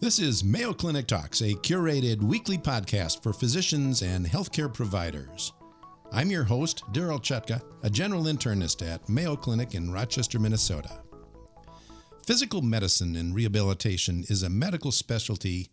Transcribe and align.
This 0.00 0.18
is 0.18 0.42
Mayo 0.42 0.72
Clinic 0.72 1.06
Talks, 1.06 1.40
a 1.40 1.54
curated 1.54 2.22
weekly 2.22 2.58
podcast 2.58 3.22
for 3.22 3.32
physicians 3.32 4.02
and 4.02 4.26
healthcare 4.26 4.72
providers. 4.72 5.52
I'm 6.10 6.30
your 6.30 6.42
host, 6.42 6.82
Daryl 6.92 7.20
Chutka, 7.20 7.62
a 7.82 7.90
general 7.90 8.24
internist 8.24 8.84
at 8.84 9.08
Mayo 9.08 9.36
Clinic 9.36 9.74
in 9.74 9.92
Rochester, 9.92 10.38
Minnesota. 10.38 11.02
Physical 12.26 12.62
medicine 12.62 13.14
and 13.14 13.34
rehabilitation 13.34 14.24
is 14.28 14.42
a 14.42 14.48
medical 14.48 14.90
specialty 14.90 15.68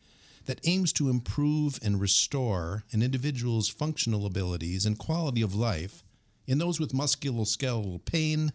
that 0.45 0.61
aims 0.65 0.93
to 0.93 1.09
improve 1.09 1.79
and 1.81 1.99
restore 1.99 2.83
an 2.91 3.01
individual's 3.01 3.69
functional 3.69 4.25
abilities 4.25 4.85
and 4.85 4.99
quality 4.99 5.41
of 5.41 5.55
life 5.55 6.03
in 6.47 6.57
those 6.57 6.79
with 6.79 6.93
musculoskeletal 6.93 8.03
pain, 8.05 8.51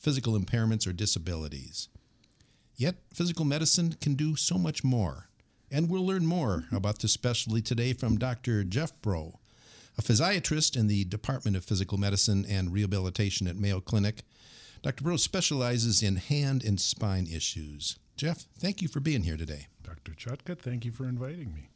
physical 0.00 0.38
impairments, 0.38 0.86
or 0.86 0.92
disabilities. 0.92 1.88
Yet, 2.76 2.96
physical 3.12 3.44
medicine 3.44 3.94
can 4.00 4.14
do 4.14 4.34
so 4.34 4.56
much 4.56 4.82
more. 4.82 5.28
And 5.70 5.88
we'll 5.88 6.04
learn 6.04 6.26
more 6.26 6.64
about 6.72 6.98
this 6.98 7.12
specialty 7.12 7.62
today 7.62 7.92
from 7.92 8.18
Dr. 8.18 8.64
Jeff 8.64 8.90
Brault, 9.02 9.38
a 9.96 10.02
physiatrist 10.02 10.76
in 10.76 10.88
the 10.88 11.04
Department 11.04 11.56
of 11.56 11.64
Physical 11.64 11.98
Medicine 11.98 12.44
and 12.48 12.72
Rehabilitation 12.72 13.46
at 13.46 13.56
Mayo 13.56 13.80
Clinic. 13.80 14.22
Dr. 14.82 15.04
Brault 15.04 15.20
specializes 15.20 16.02
in 16.02 16.16
hand 16.16 16.64
and 16.64 16.80
spine 16.80 17.26
issues. 17.26 17.98
Jeff, 18.16 18.46
thank 18.58 18.82
you 18.82 18.88
for 18.88 18.98
being 18.98 19.22
here 19.22 19.36
today. 19.36 19.68
Dr. 19.84 20.12
Chutka, 20.12 20.58
thank 20.58 20.84
you 20.84 20.90
for 20.90 21.04
inviting 21.04 21.54
me. 21.54 21.68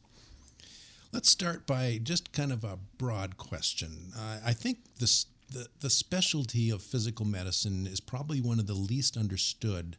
Let's 1.12 1.30
start 1.30 1.66
by 1.66 2.00
just 2.02 2.32
kind 2.32 2.50
of 2.50 2.64
a 2.64 2.78
broad 2.98 3.36
question. 3.36 4.12
Uh, 4.16 4.38
I 4.44 4.52
think 4.52 4.78
this, 4.98 5.26
the, 5.50 5.68
the 5.80 5.90
specialty 5.90 6.70
of 6.70 6.82
physical 6.82 7.24
medicine 7.24 7.86
is 7.86 8.00
probably 8.00 8.40
one 8.40 8.58
of 8.58 8.66
the 8.66 8.74
least 8.74 9.16
understood 9.16 9.96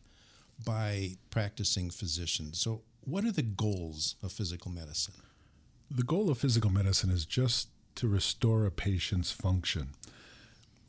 by 0.63 1.17
practicing 1.29 1.89
physicians. 1.89 2.59
So, 2.59 2.81
what 3.03 3.23
are 3.25 3.31
the 3.31 3.43
goals 3.43 4.15
of 4.23 4.31
physical 4.31 4.71
medicine? 4.71 5.15
The 5.91 6.03
goal 6.03 6.29
of 6.29 6.39
physical 6.39 6.71
medicine 6.71 7.11
is 7.11 7.25
just 7.25 7.69
to 7.95 8.07
restore 8.07 8.65
a 8.65 8.71
patient's 8.71 9.31
function. 9.31 9.89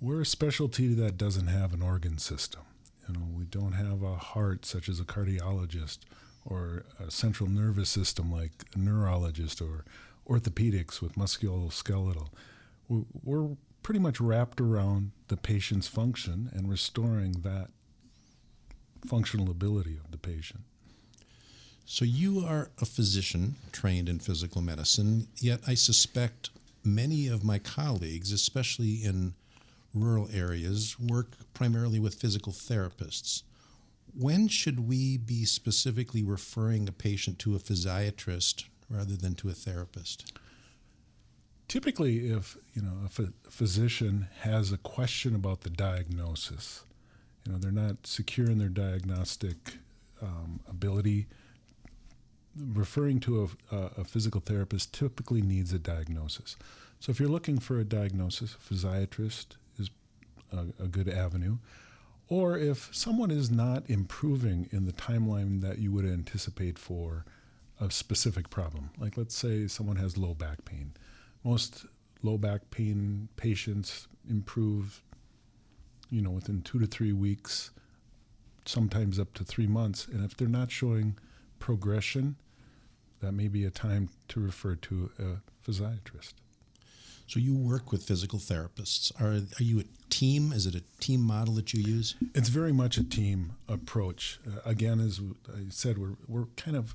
We're 0.01 0.23
a 0.23 0.27
specialty 0.27 0.95
that 0.95 1.19
doesn't 1.19 1.49
have 1.49 1.75
an 1.75 1.83
organ 1.83 2.19
system. 2.19 2.63
You 3.07 3.15
know, 3.15 3.27
we 3.37 3.45
don't 3.45 3.73
have 3.73 4.03
a 4.03 4.17
heart 4.17 4.65
such 4.65 4.89
as 4.89 4.99
a 4.99 5.05
cardiologist 5.05 5.99
or 6.45 6.85
a 6.99 7.11
central 7.11 7.49
nervous 7.49 7.91
system 7.91 8.33
like 8.33 8.53
a 8.75 8.79
neurologist 8.79 9.61
or 9.61 9.85
orthopedics 10.29 11.01
with 11.01 11.15
musculoskeletal. 11.15 12.29
We're 12.89 13.57
pretty 13.87 14.01
much 14.01 14.21
wrapped 14.21 14.61
around 14.61 15.13
the 15.29 15.37
patient's 15.37 15.87
function 15.87 16.51
and 16.53 16.69
restoring 16.69 17.31
that 17.45 17.69
functional 19.07 19.49
ability 19.49 19.97
of 20.05 20.11
the 20.11 20.19
patient. 20.19 20.63
So, 21.85 22.05
you 22.05 22.41
are 22.41 22.73
a 22.83 22.85
physician 22.85 23.55
trained 23.71 24.09
in 24.09 24.19
physical 24.19 24.61
medicine, 24.61 25.29
yet 25.37 25.61
I 25.69 25.75
suspect 25.75 26.51
many 26.83 27.29
of 27.29 27.45
my 27.45 27.61
colleagues, 27.61 28.33
especially 28.33 29.05
in 29.05 29.35
rural 29.95 30.29
areas, 30.33 30.99
work 30.99 31.37
primarily 31.55 32.01
with 32.01 32.17
physical 32.17 32.53
therapists. 32.53 33.45
When 34.13 34.49
should 34.49 34.89
we 34.89 35.17
be 35.17 35.45
specifically 35.45 36.25
referring 36.25 36.89
a 36.89 36.93
patient 36.93 37.39
to 37.39 37.55
a 37.55 37.61
physiatrist 37.61 38.65
rather 38.91 39.17
than 39.17 39.37
to 39.37 39.49
a 39.49 39.53
therapist? 39.53 40.33
Typically, 41.69 42.29
if 42.29 42.57
you 42.75 42.83
know 42.83 42.99
if 43.05 43.19
a 43.19 43.33
physician 43.49 44.29
has 44.43 44.73
a 44.73 44.79
question 44.79 45.35
about 45.35 45.63
the 45.63 45.71
diagnosis, 45.71 46.85
you 47.45 47.53
know 47.53 47.59
they're 47.59 47.73
not 47.73 48.07
secure 48.07 48.47
in 48.47 48.59
their 48.59 48.69
diagnostic 48.69 49.79
um, 50.23 50.61
ability 50.69 51.27
referring 52.73 53.21
to 53.21 53.51
a, 53.71 53.77
a, 53.77 54.05
physical 54.05 54.41
therapist 54.41 54.95
typically 54.95 55.43
needs 55.43 55.73
a 55.73 55.79
diagnosis. 55.79 56.57
So 57.01 57.11
if 57.11 57.21
you're 57.21 57.29
looking 57.29 57.59
for 57.59 57.79
a 57.79 57.85
diagnosis 57.85 58.55
a 58.55 58.75
physiatrist 58.75 59.57
is 59.79 59.91
a, 60.53 60.67
a 60.83 60.89
good 60.89 61.09
avenue. 61.09 61.59
Or 62.29 62.59
if 62.59 62.89
someone 62.93 63.31
is 63.31 63.51
not 63.51 63.89
improving 63.89 64.69
in 64.73 64.85
the 64.85 64.93
timeline 64.93 65.61
that 65.61 65.79
you 65.79 65.93
would 65.93 66.05
anticipate 66.05 66.79
for 66.79 67.25
a 67.81 67.91
specific 67.91 68.49
problem 68.49 68.91
like 68.99 69.19
let's 69.19 69.37
say 69.37 69.67
someone 69.67 69.97
has 69.97 70.17
low 70.17 70.33
back 70.33 70.65
pain 70.65 70.93
most 71.47 71.87
low 72.23 72.37
back 72.37 72.71
pain 72.71 73.29
patients 73.37 74.09
improve 74.29 75.03
you 76.11 76.23
know, 76.23 76.31
within 76.31 76.63
two 76.63 76.79
to 76.79 76.87
three 76.87 77.13
weeks, 77.13 77.71
sometimes 78.65 79.19
up 79.19 79.35
to 79.35 79.45
three 79.45 79.67
months. 79.67 80.07
And 80.07 80.25
if 80.25 80.37
they're 80.37 80.49
not 80.49 80.71
showing 80.71 81.17
progression, 81.59 82.37
that 83.21 83.33
may 83.33 83.49
be 83.49 83.65
a 83.65 83.71
time 83.71 84.11
to 84.29 84.41
refer 84.41 84.75
to 84.77 85.11
a 85.19 85.69
physiatrist. 85.69 86.35
So 87.27 87.41
you 87.41 87.57
work 87.57 87.91
with 87.91 88.05
physical 88.05 88.39
therapists. 88.39 89.11
Are, 89.21 89.43
are 89.59 89.63
you 89.63 89.81
a 89.81 89.85
team? 90.11 90.53
Is 90.53 90.67
it 90.67 90.77
a 90.77 90.83
team 91.01 91.23
model 91.23 91.55
that 91.55 91.75
you 91.75 91.83
use? 91.83 92.15
It's 92.35 92.51
very 92.51 92.73
much 92.73 92.99
a 92.99 93.05
team 93.05 93.55
approach. 93.69 94.39
Uh, 94.47 94.61
again, 94.65 95.01
as 95.01 95.21
I 95.53 95.65
said, 95.71 95.99
we're, 95.99 96.17
we're 96.29 96.47
kind 96.57 96.77
of 96.77 96.95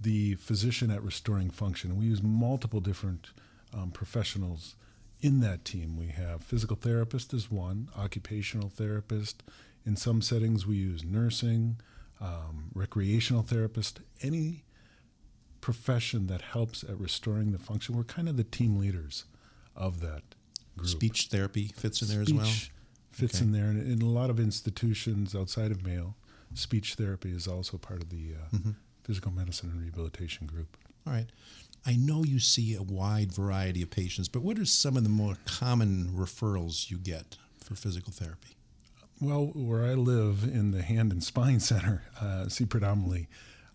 the 0.00 0.34
physician 0.36 0.90
at 0.90 1.02
restoring 1.04 1.50
function. 1.50 1.96
We 1.96 2.06
use 2.06 2.22
multiple 2.22 2.80
different 2.80 3.28
um, 3.72 3.90
professionals 3.90 4.76
in 5.20 5.40
that 5.40 5.64
team, 5.64 5.96
we 5.96 6.08
have 6.08 6.42
physical 6.42 6.76
therapist 6.76 7.34
as 7.34 7.50
one, 7.50 7.88
occupational 7.96 8.68
therapist. 8.68 9.42
In 9.84 9.96
some 9.96 10.22
settings, 10.22 10.66
we 10.66 10.76
use 10.76 11.02
nursing, 11.04 11.80
um, 12.20 12.70
recreational 12.74 13.42
therapist, 13.42 14.00
any 14.22 14.64
profession 15.60 16.28
that 16.28 16.40
helps 16.40 16.84
at 16.84 16.98
restoring 16.98 17.52
the 17.52 17.58
function. 17.58 17.96
We're 17.96 18.04
kind 18.04 18.28
of 18.28 18.36
the 18.36 18.44
team 18.44 18.78
leaders 18.78 19.24
of 19.74 20.00
that 20.00 20.22
group. 20.76 20.88
Speech 20.88 21.28
therapy 21.30 21.72
fits 21.74 22.00
in 22.00 22.08
there 22.08 22.24
speech 22.24 22.36
as 22.36 22.40
well. 22.40 22.54
Fits 23.10 23.36
okay. 23.36 23.46
in 23.46 23.52
there, 23.52 23.64
and 23.64 23.90
in 23.90 24.06
a 24.06 24.10
lot 24.10 24.30
of 24.30 24.38
institutions 24.38 25.34
outside 25.34 25.72
of 25.72 25.84
Mayo, 25.84 26.14
speech 26.54 26.94
therapy 26.94 27.32
is 27.32 27.48
also 27.48 27.76
part 27.76 28.02
of 28.02 28.10
the 28.10 28.34
uh, 28.34 28.56
mm-hmm. 28.56 28.70
physical 29.02 29.32
medicine 29.32 29.70
and 29.70 29.80
rehabilitation 29.80 30.46
group. 30.46 30.76
All 31.06 31.12
right. 31.12 31.26
I 31.88 31.96
know 31.96 32.22
you 32.22 32.38
see 32.38 32.74
a 32.74 32.82
wide 32.82 33.32
variety 33.32 33.80
of 33.80 33.88
patients, 33.88 34.28
but 34.28 34.42
what 34.42 34.58
are 34.58 34.66
some 34.66 34.98
of 34.98 35.04
the 35.04 35.08
more 35.08 35.38
common 35.46 36.10
referrals 36.14 36.90
you 36.90 36.98
get 36.98 37.38
for 37.64 37.76
physical 37.76 38.12
therapy? 38.12 38.56
Well, 39.22 39.46
where 39.54 39.86
I 39.86 39.94
live 39.94 40.44
in 40.44 40.72
the 40.72 40.82
Hand 40.82 41.12
and 41.12 41.24
Spine 41.24 41.60
Center, 41.60 42.02
uh, 42.20 42.50
see 42.50 42.66
predominantly 42.66 43.28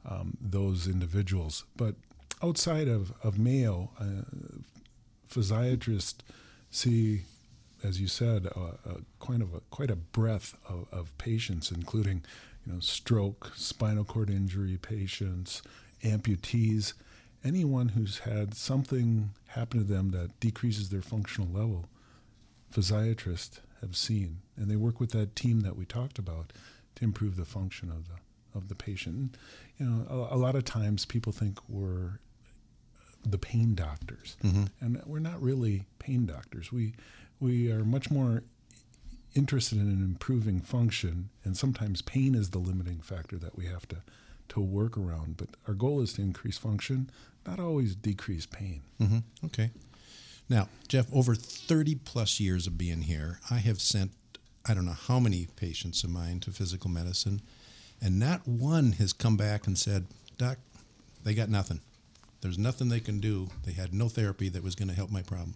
um, 0.08 0.38
those 0.40 0.88
individuals. 0.88 1.64
But 1.76 1.96
outside 2.44 2.88
of, 2.88 3.14
of 3.24 3.40
Mayo, 3.40 3.90
uh, 4.00 4.26
physiatrists 5.28 6.20
see, 6.70 7.24
as 7.84 8.00
you 8.00 8.08
said, 8.08 8.46
uh, 8.56 9.00
quite, 9.18 9.42
of 9.42 9.56
a, 9.56 9.62
quite 9.72 9.90
a 9.90 9.96
breadth 9.96 10.56
of, 10.70 10.86
of 10.92 11.18
patients, 11.18 11.72
including 11.72 12.24
you 12.64 12.74
know, 12.74 12.80
stroke, 12.80 13.54
spinal 13.56 14.04
cord 14.04 14.30
injury 14.30 14.78
patients, 14.78 15.64
amputees 16.04 16.94
anyone 17.44 17.90
who's 17.90 18.20
had 18.20 18.54
something 18.56 19.32
happen 19.48 19.80
to 19.80 19.86
them 19.86 20.12
that 20.12 20.40
decreases 20.40 20.90
their 20.90 21.02
functional 21.02 21.50
level, 21.50 21.86
physiatrists 22.74 23.60
have 23.82 23.96
seen, 23.96 24.40
and 24.56 24.70
they 24.70 24.76
work 24.76 25.00
with 25.00 25.12
that 25.12 25.36
team 25.36 25.62
that 25.62 25.76
we 25.76 25.86
talked 25.86 26.18
about 26.18 26.54
to 26.96 27.04
improve 27.04 27.36
the 27.36 27.46
function 27.46 27.90
of 27.90 28.08
the 28.08 28.16
of 28.56 28.70
the 28.70 28.76
patient. 28.76 29.36
You 29.78 29.86
know, 29.86 30.28
a, 30.32 30.36
a 30.36 30.38
lot 30.38 30.56
of 30.56 30.64
times 30.64 31.06
people 31.06 31.32
think 31.32 31.60
we're 31.68 32.20
the 33.26 33.38
pain 33.38 33.74
doctors, 33.76 34.38
mm-hmm. 34.44 34.66
and 34.80 35.02
we're 35.06 35.20
not 35.20 35.42
really 35.42 35.86
pain 36.00 36.26
doctors. 36.26 36.72
We 36.72 36.94
we 37.40 37.72
are 37.72 37.84
much 37.84 38.10
more 38.10 38.44
interested 39.36 39.80
in 39.80 40.04
improving 40.04 40.62
function, 40.62 41.30
and 41.44 41.58
sometimes 41.58 42.02
pain 42.02 42.36
is 42.36 42.52
the 42.52 42.60
limiting 42.60 43.00
factor 43.02 43.38
that 43.38 43.58
we 43.58 43.66
have 43.66 43.88
to 43.90 43.98
to 44.50 44.60
work 44.60 44.98
around. 44.98 45.38
But 45.38 45.50
our 45.68 45.74
goal 45.74 46.02
is 46.02 46.14
to 46.14 46.22
increase 46.22 46.58
function, 46.58 47.10
not 47.46 47.60
always 47.60 47.96
decrease 47.96 48.46
pain. 48.46 48.82
Mm-hmm. 49.02 49.46
Okay. 49.46 49.72
Now, 50.50 50.70
Jeff, 50.88 51.08
over 51.14 51.36
30 51.36 51.96
plus 51.96 52.40
years 52.40 52.68
of 52.68 52.78
being 52.78 53.04
here, 53.04 53.40
I 53.50 53.58
have 53.58 53.82
sent 53.82 54.12
I 54.66 54.74
don't 54.74 54.86
know 54.86 54.94
how 54.94 55.20
many 55.20 55.48
patients 55.58 56.04
of 56.04 56.10
mine 56.10 56.40
to 56.42 56.52
physical 56.52 56.90
medicine, 56.90 57.42
and 58.02 58.18
not 58.18 58.48
one 58.48 58.94
has 58.94 59.12
come 59.12 59.36
back 59.36 59.68
and 59.68 59.78
said, 59.78 60.06
Doc, 60.38 60.58
they 61.24 61.34
got 61.34 61.50
nothing. 61.50 61.82
There's 62.42 62.58
nothing 62.58 62.90
they 62.90 63.02
can 63.02 63.20
do. 63.20 63.50
They 63.66 63.74
had 63.74 63.94
no 63.94 64.08
therapy 64.08 64.50
that 64.50 64.64
was 64.64 64.76
going 64.76 64.88
to 64.88 64.94
help 64.94 65.12
my 65.12 65.22
problem. 65.22 65.56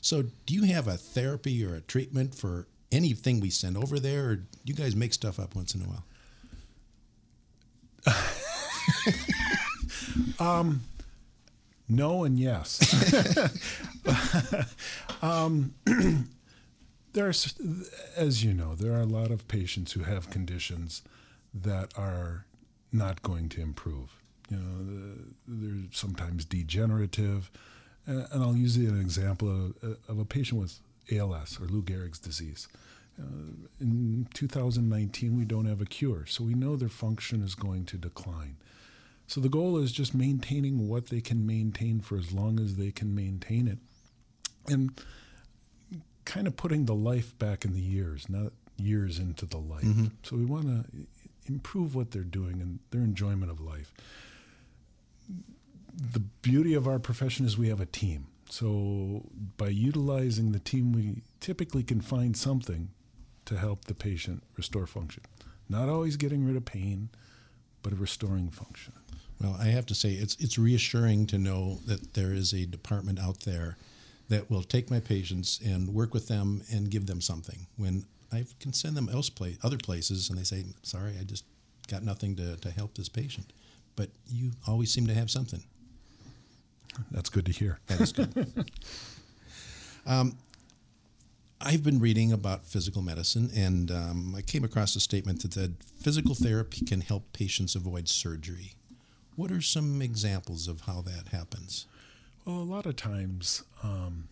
So, 0.00 0.24
do 0.44 0.54
you 0.54 0.64
have 0.64 0.86
a 0.86 0.96
therapy 0.98 1.64
or 1.64 1.74
a 1.74 1.80
treatment 1.80 2.34
for 2.34 2.66
anything 2.92 3.40
we 3.40 3.48
send 3.50 3.78
over 3.78 3.98
there, 3.98 4.28
or 4.28 4.36
do 4.36 4.46
you 4.64 4.74
guys 4.74 4.94
make 4.94 5.14
stuff 5.14 5.40
up 5.40 5.54
once 5.54 5.74
in 5.74 5.80
a 5.80 5.84
while? 5.84 6.04
um, 10.60 10.82
no 11.88 12.24
and 12.24 12.38
yes. 12.38 12.80
um, 15.22 15.74
there 17.12 17.26
are, 17.26 17.34
as 18.16 18.44
you 18.44 18.54
know, 18.54 18.74
there 18.74 18.92
are 18.92 19.02
a 19.02 19.06
lot 19.06 19.30
of 19.30 19.46
patients 19.48 19.92
who 19.92 20.02
have 20.02 20.30
conditions 20.30 21.02
that 21.52 21.92
are 21.96 22.46
not 22.92 23.22
going 23.22 23.48
to 23.50 23.60
improve. 23.60 24.16
You 24.50 24.56
know, 24.56 25.14
they're 25.46 25.88
sometimes 25.92 26.44
degenerative. 26.44 27.50
And 28.06 28.26
I'll 28.32 28.56
use 28.56 28.76
an 28.76 29.00
example 29.00 29.72
of, 29.82 29.96
of 30.08 30.18
a 30.18 30.24
patient 30.24 30.60
with 30.60 30.78
ALS 31.12 31.58
or 31.60 31.66
Lou 31.66 31.82
Gehrig's 31.82 32.18
disease. 32.18 32.68
Uh, 33.18 33.68
in 33.80 34.26
2019, 34.34 35.36
we 35.36 35.44
don't 35.44 35.66
have 35.66 35.80
a 35.80 35.86
cure, 35.86 36.26
so 36.26 36.42
we 36.42 36.54
know 36.54 36.74
their 36.74 36.88
function 36.88 37.42
is 37.42 37.54
going 37.54 37.84
to 37.86 37.96
decline. 37.96 38.56
So 39.26 39.40
the 39.40 39.48
goal 39.48 39.78
is 39.78 39.92
just 39.92 40.14
maintaining 40.14 40.88
what 40.88 41.06
they 41.06 41.20
can 41.20 41.46
maintain 41.46 42.00
for 42.00 42.16
as 42.16 42.32
long 42.32 42.60
as 42.60 42.76
they 42.76 42.90
can 42.90 43.14
maintain 43.14 43.66
it. 43.66 43.78
And 44.68 44.92
kind 46.24 46.46
of 46.46 46.56
putting 46.56 46.86
the 46.86 46.94
life 46.94 47.36
back 47.38 47.64
in 47.64 47.72
the 47.72 47.80
years, 47.80 48.28
not 48.28 48.52
years 48.76 49.18
into 49.18 49.46
the 49.46 49.58
life. 49.58 49.84
Mm-hmm. 49.84 50.06
So 50.22 50.36
we 50.36 50.44
want 50.44 50.66
to 50.66 51.06
improve 51.46 51.94
what 51.94 52.10
they're 52.10 52.22
doing 52.22 52.60
and 52.60 52.80
their 52.90 53.02
enjoyment 53.02 53.50
of 53.50 53.60
life. 53.60 53.92
The 55.94 56.20
beauty 56.20 56.74
of 56.74 56.88
our 56.88 56.98
profession 56.98 57.46
is 57.46 57.56
we 57.56 57.68
have 57.68 57.80
a 57.80 57.86
team. 57.86 58.26
So 58.50 59.26
by 59.56 59.68
utilizing 59.68 60.52
the 60.52 60.58
team, 60.58 60.92
we 60.92 61.22
typically 61.40 61.82
can 61.82 62.00
find 62.00 62.36
something 62.36 62.90
to 63.46 63.56
help 63.56 63.84
the 63.84 63.94
patient 63.94 64.42
restore 64.56 64.86
function. 64.86 65.22
Not 65.68 65.88
always 65.88 66.16
getting 66.16 66.44
rid 66.44 66.56
of 66.56 66.64
pain, 66.64 67.10
but 67.84 67.92
a 67.92 67.96
restoring 67.96 68.50
function. 68.50 68.94
Well, 69.40 69.56
I 69.60 69.66
have 69.66 69.86
to 69.86 69.94
say 69.94 70.10
it's 70.12 70.36
it's 70.40 70.58
reassuring 70.58 71.26
to 71.28 71.38
know 71.38 71.78
that 71.86 72.14
there 72.14 72.32
is 72.32 72.52
a 72.52 72.66
department 72.66 73.20
out 73.20 73.40
there 73.40 73.76
that 74.28 74.50
will 74.50 74.62
take 74.62 74.90
my 74.90 74.98
patients 74.98 75.60
and 75.64 75.94
work 75.94 76.14
with 76.14 76.26
them 76.26 76.62
and 76.72 76.90
give 76.90 77.06
them 77.06 77.20
something. 77.20 77.66
When 77.76 78.06
I 78.32 78.46
can 78.58 78.72
send 78.72 78.96
them 78.96 79.08
else 79.08 79.30
place, 79.30 79.58
other 79.62 79.76
places, 79.76 80.30
and 80.30 80.38
they 80.38 80.44
say, 80.44 80.64
"Sorry, 80.82 81.14
I 81.20 81.24
just 81.24 81.44
got 81.88 82.02
nothing 82.02 82.34
to, 82.36 82.56
to 82.56 82.70
help 82.70 82.94
this 82.94 83.08
patient," 83.08 83.52
but 83.94 84.08
you 84.28 84.52
always 84.66 84.90
seem 84.90 85.06
to 85.06 85.14
have 85.14 85.30
something. 85.30 85.62
That's 87.10 87.28
good 87.28 87.46
to 87.46 87.52
hear. 87.52 87.80
That 87.88 88.00
is 88.00 88.12
good. 88.12 88.70
um, 90.06 90.38
I've 91.66 91.82
been 91.82 91.98
reading 91.98 92.30
about 92.30 92.66
physical 92.66 93.00
medicine, 93.00 93.50
and 93.56 93.90
um, 93.90 94.34
I 94.36 94.42
came 94.42 94.64
across 94.64 94.94
a 94.96 95.00
statement 95.00 95.40
that 95.42 95.54
said 95.54 95.76
physical 95.98 96.34
therapy 96.34 96.84
can 96.84 97.00
help 97.00 97.32
patients 97.32 97.74
avoid 97.74 98.06
surgery. 98.06 98.74
What 99.34 99.50
are 99.50 99.62
some 99.62 100.02
examples 100.02 100.68
of 100.68 100.82
how 100.82 101.00
that 101.02 101.28
happens? 101.28 101.86
Well, 102.44 102.56
a 102.56 102.58
lot 102.58 102.84
of 102.84 102.96
times, 102.96 103.62
um, 103.82 104.28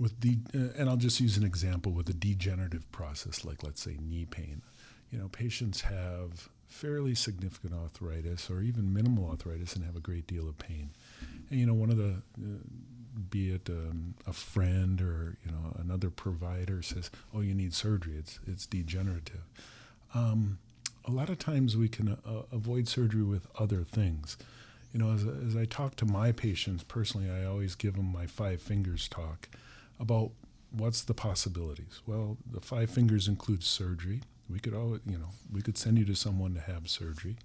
with 0.00 0.18
the, 0.22 0.38
uh, 0.54 0.72
and 0.78 0.88
I'll 0.88 0.96
just 0.96 1.20
use 1.20 1.36
an 1.36 1.44
example 1.44 1.92
with 1.92 2.08
a 2.08 2.14
degenerative 2.14 2.90
process, 2.90 3.44
like 3.44 3.62
let's 3.62 3.82
say 3.82 3.98
knee 4.00 4.24
pain. 4.24 4.62
You 5.10 5.18
know, 5.18 5.28
patients 5.28 5.82
have 5.82 6.48
fairly 6.68 7.14
significant 7.14 7.74
arthritis 7.74 8.48
or 8.48 8.62
even 8.62 8.94
minimal 8.94 9.28
arthritis 9.28 9.76
and 9.76 9.84
have 9.84 9.94
a 9.94 10.00
great 10.00 10.26
deal 10.26 10.48
of 10.48 10.56
pain. 10.56 10.88
And 11.50 11.60
you 11.60 11.66
know, 11.66 11.74
one 11.74 11.90
of 11.90 11.98
the, 11.98 12.14
uh, 12.40 12.58
be 13.30 13.52
it 13.52 13.68
um, 13.68 14.14
a 14.26 14.32
friend 14.32 15.00
or 15.00 15.36
you 15.44 15.52
know 15.52 15.76
another 15.78 16.10
provider 16.10 16.82
says, 16.82 17.10
"Oh, 17.34 17.40
you 17.40 17.54
need 17.54 17.74
surgery. 17.74 18.16
It's 18.16 18.40
it's 18.46 18.66
degenerative." 18.66 19.44
Um, 20.14 20.58
a 21.04 21.10
lot 21.10 21.30
of 21.30 21.38
times 21.38 21.76
we 21.76 21.88
can 21.88 22.08
uh, 22.08 22.42
avoid 22.52 22.86
surgery 22.86 23.24
with 23.24 23.46
other 23.58 23.82
things 23.82 24.36
you 24.92 25.00
know, 25.00 25.12
as, 25.12 25.24
as 25.24 25.56
I 25.56 25.64
talk 25.64 25.96
to 25.96 26.06
my 26.06 26.32
patients 26.32 26.82
personally, 26.84 27.30
I 27.30 27.44
always 27.44 27.74
give 27.74 27.96
them 27.96 28.12
my 28.12 28.26
five 28.26 28.60
fingers 28.60 29.08
talk 29.08 29.48
about 29.98 30.30
what's 30.70 31.02
the 31.02 31.14
possibilities. 31.14 32.00
Well, 32.06 32.36
the 32.50 32.60
five 32.60 32.90
fingers 32.90 33.26
include 33.26 33.62
surgery. 33.62 34.20
We 34.50 34.58
could 34.58 34.74
always, 34.74 35.00
you 35.06 35.16
know, 35.16 35.30
we 35.50 35.62
could 35.62 35.78
send 35.78 35.98
you 35.98 36.04
to 36.06 36.14
someone 36.14 36.54
to 36.54 36.60
have 36.60 36.88
surgery. 36.90 37.36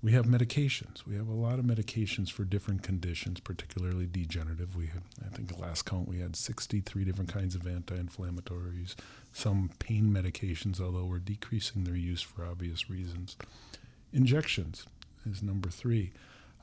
We 0.00 0.12
have 0.12 0.26
medications. 0.26 1.04
We 1.04 1.16
have 1.16 1.26
a 1.26 1.32
lot 1.32 1.58
of 1.58 1.64
medications 1.64 2.30
for 2.30 2.44
different 2.44 2.84
conditions, 2.84 3.40
particularly 3.40 4.06
degenerative. 4.06 4.76
We 4.76 4.86
had, 4.86 5.02
I 5.24 5.34
think, 5.34 5.58
last 5.58 5.86
count 5.86 6.06
we 6.06 6.20
had 6.20 6.36
63 6.36 7.04
different 7.04 7.32
kinds 7.32 7.56
of 7.56 7.66
anti-inflammatories, 7.66 8.94
some 9.32 9.70
pain 9.80 10.04
medications, 10.04 10.80
although 10.80 11.04
we're 11.04 11.18
decreasing 11.18 11.82
their 11.82 11.96
use 11.96 12.22
for 12.22 12.44
obvious 12.46 12.88
reasons. 12.88 13.36
Injections 14.12 14.86
is 15.28 15.42
number 15.42 15.68
three. 15.68 16.12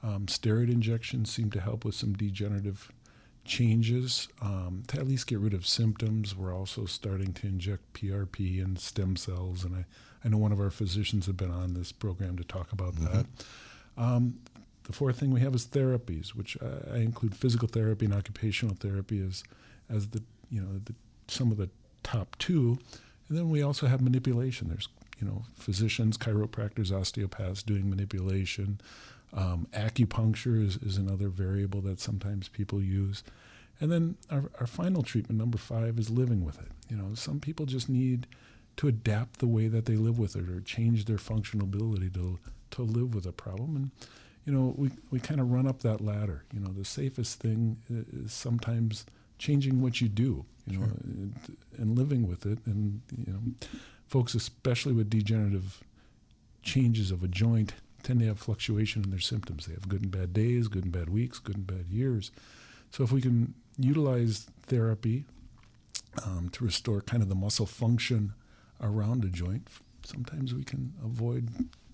Um, 0.02 0.28
steroid 0.28 0.72
injections 0.72 1.30
seem 1.30 1.52
to 1.52 1.60
help 1.60 1.84
with 1.84 1.96
some 1.96 2.14
degenerative 2.14 2.90
changes 3.46 4.28
um, 4.42 4.84
to 4.88 5.00
at 5.00 5.08
least 5.08 5.28
get 5.28 5.40
rid 5.40 5.54
of 5.54 5.66
symptoms. 5.66 6.36
We're 6.36 6.54
also 6.54 6.86
starting 6.86 7.34
to 7.34 7.48
inject 7.48 7.94
PRP 7.94 8.62
and 8.64 8.78
stem 8.80 9.16
cells, 9.16 9.64
and 9.64 9.76
I, 9.76 9.86
I 10.24 10.30
know 10.30 10.38
one 10.38 10.52
of 10.52 10.60
our 10.60 10.72
physicians 10.72 11.28
have 11.28 11.38
been 11.38 11.52
on 11.52 11.74
this 11.74 11.92
program 11.92 12.38
to 12.38 12.44
talk 12.44 12.72
about 12.72 12.96
mm-hmm. 12.96 13.14
that. 13.14 13.26
Um, 13.98 14.40
the 14.84 14.94
fourth 14.94 15.20
thing 15.20 15.32
we 15.32 15.42
have 15.42 15.56
is 15.56 15.66
therapies, 15.66 16.30
which 16.30 16.58
I, 16.62 16.96
I, 16.96 16.98
include 16.98 17.36
physical 17.36 17.68
therapy 17.68 18.06
and 18.06 18.14
occupational 18.14 18.76
therapy 18.76 19.24
as 19.26 19.44
as 19.90 20.10
the 20.10 20.22
you 20.50 20.62
know 20.62 20.80
the, 20.84 20.94
some 21.28 21.52
of 21.52 21.58
the 21.58 21.70
top 22.04 22.36
two, 22.38 22.78
and 23.30 23.38
then 23.38 23.50
we 23.50 23.62
also 23.62 23.88
have 23.88 24.02
manipulation. 24.02 24.70
There's 24.70 24.90
you 25.20 25.28
know 25.28 25.44
physicians, 25.56 26.18
chiropractors, 26.18 26.92
osteopaths 26.92 27.64
doing 27.64 27.90
manipulation. 27.90 28.80
Um, 29.36 29.68
acupuncture 29.74 30.66
is, 30.66 30.78
is 30.78 30.98
another 30.98 31.28
variable 31.28 31.82
that 31.82 32.00
sometimes 32.00 32.48
people 32.48 32.82
use. 32.82 33.22
And 33.82 33.92
then 33.92 34.16
our, 34.32 34.50
our 34.62 34.68
final 34.68 35.04
treatment, 35.04 35.38
number 35.38 35.58
five, 35.58 36.00
is 36.00 36.10
living 36.10 36.46
with 36.46 36.58
it. 36.60 36.72
You 36.90 36.96
know, 36.96 37.14
some 37.16 37.42
people 37.42 37.66
just 37.66 37.90
need 37.90 38.28
to 38.78 38.88
adapt 38.88 39.40
the 39.40 39.48
way 39.48 39.68
that 39.68 39.86
they 39.86 39.98
live 39.98 40.18
with 40.18 40.36
it 40.38 40.50
or 40.50 40.62
change 40.62 41.06
their 41.06 41.18
functional 41.18 41.66
ability 41.66 42.10
to, 42.12 42.40
to 42.72 42.82
live 42.82 43.14
with 43.14 43.26
a 43.26 43.34
problem. 43.34 43.76
And, 43.76 43.92
you 44.46 44.54
know, 44.54 44.74
we, 44.78 44.92
we 45.12 45.20
kind 45.20 45.42
of 45.42 45.52
run 45.52 45.68
up 45.68 45.82
that 45.82 46.00
ladder. 46.00 46.46
You 46.54 46.62
know, 46.62 46.72
the 46.72 46.86
safest 46.86 47.40
thing 47.42 47.78
is 47.90 48.32
sometimes 48.32 49.06
changing 49.38 49.82
what 49.82 50.00
you 50.00 50.08
do, 50.08 50.46
you 50.66 50.80
know, 50.80 50.86
and, 51.04 51.34
and 51.78 51.98
living 51.98 52.28
with 52.28 52.46
it. 52.46 52.60
And, 52.66 53.02
you 53.18 53.34
know, 53.34 53.68
folks, 54.08 54.34
especially 54.34 54.94
with 54.94 55.10
degenerative 55.10 55.84
changes 56.64 57.12
of 57.12 57.24
a 57.24 57.28
joint, 57.28 57.74
tend 58.06 58.20
to 58.20 58.28
have 58.28 58.40
fluctuation 58.40 59.04
in 59.04 59.10
their 59.10 59.20
symptoms. 59.20 59.66
They 59.66 59.74
have 59.74 59.90
good 59.90 60.04
and 60.04 60.12
bad 60.12 60.34
days, 60.34 60.68
good 60.68 60.84
and 60.84 60.92
bad 60.92 61.10
weeks, 61.10 61.40
good 61.40 61.58
and 61.58 61.68
bad 61.68 61.88
years. 61.90 62.32
So 62.92 63.04
if 63.04 63.12
we 63.12 63.22
can 63.22 63.54
utilize 63.78 64.48
therapy 64.68 65.26
um, 66.24 66.50
to 66.54 66.64
restore 66.64 67.02
kind 67.02 67.22
of 67.22 67.30
the 67.30 67.36
muscle 67.36 67.66
function 67.66 68.34
around 68.80 69.26
a 69.26 69.28
joint, 69.28 69.68
sometimes 70.04 70.54
we 70.54 70.64
can 70.64 70.94
avoid 71.04 71.50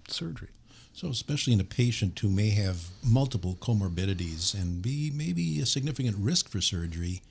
surgery. 0.07 0.49
So, 0.93 1.07
especially 1.07 1.53
in 1.53 1.61
a 1.61 1.65
patient 1.65 2.19
who 2.19 2.29
may 2.29 2.49
have 2.49 2.89
multiple 3.01 3.57
comorbidities 3.61 4.53
and 4.53 4.81
be 4.81 5.09
maybe 5.13 5.61
a 5.61 5.65
significant 5.65 6.17
risk 6.17 6.49
for 6.49 6.59
surgery, 6.59 7.21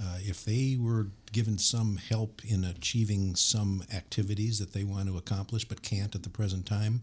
uh, 0.00 0.18
if 0.18 0.44
they 0.44 0.76
were 0.78 1.06
given 1.32 1.56
some 1.56 1.98
help 1.98 2.42
in 2.44 2.64
achieving 2.64 3.36
some 3.36 3.84
activities 3.94 4.58
that 4.58 4.72
they 4.72 4.82
want 4.82 5.06
to 5.06 5.16
accomplish 5.16 5.64
but 5.64 5.82
can't 5.82 6.16
at 6.16 6.24
the 6.24 6.28
present 6.28 6.66
time, 6.66 7.02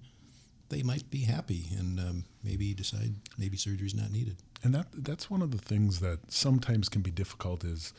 they 0.74 0.84
might 0.84 1.10
be 1.12 1.22
happy 1.22 1.68
and 1.77 2.00
um, 2.00 2.25
maybe 2.44 2.74
decide 2.74 3.13
maybe 3.38 3.58
surgery 3.58 3.86
is 3.86 3.94
not 3.94 4.12
needed. 4.12 4.38
And 4.63 4.74
that 4.74 4.88
that's 4.98 5.30
one 5.30 5.42
of 5.42 5.51
the 5.51 5.58
things 5.58 6.00
that 6.00 6.32
sometimes 6.32 6.89
can 6.89 7.01
be 7.01 7.12
difficult 7.12 7.63
is 7.63 7.94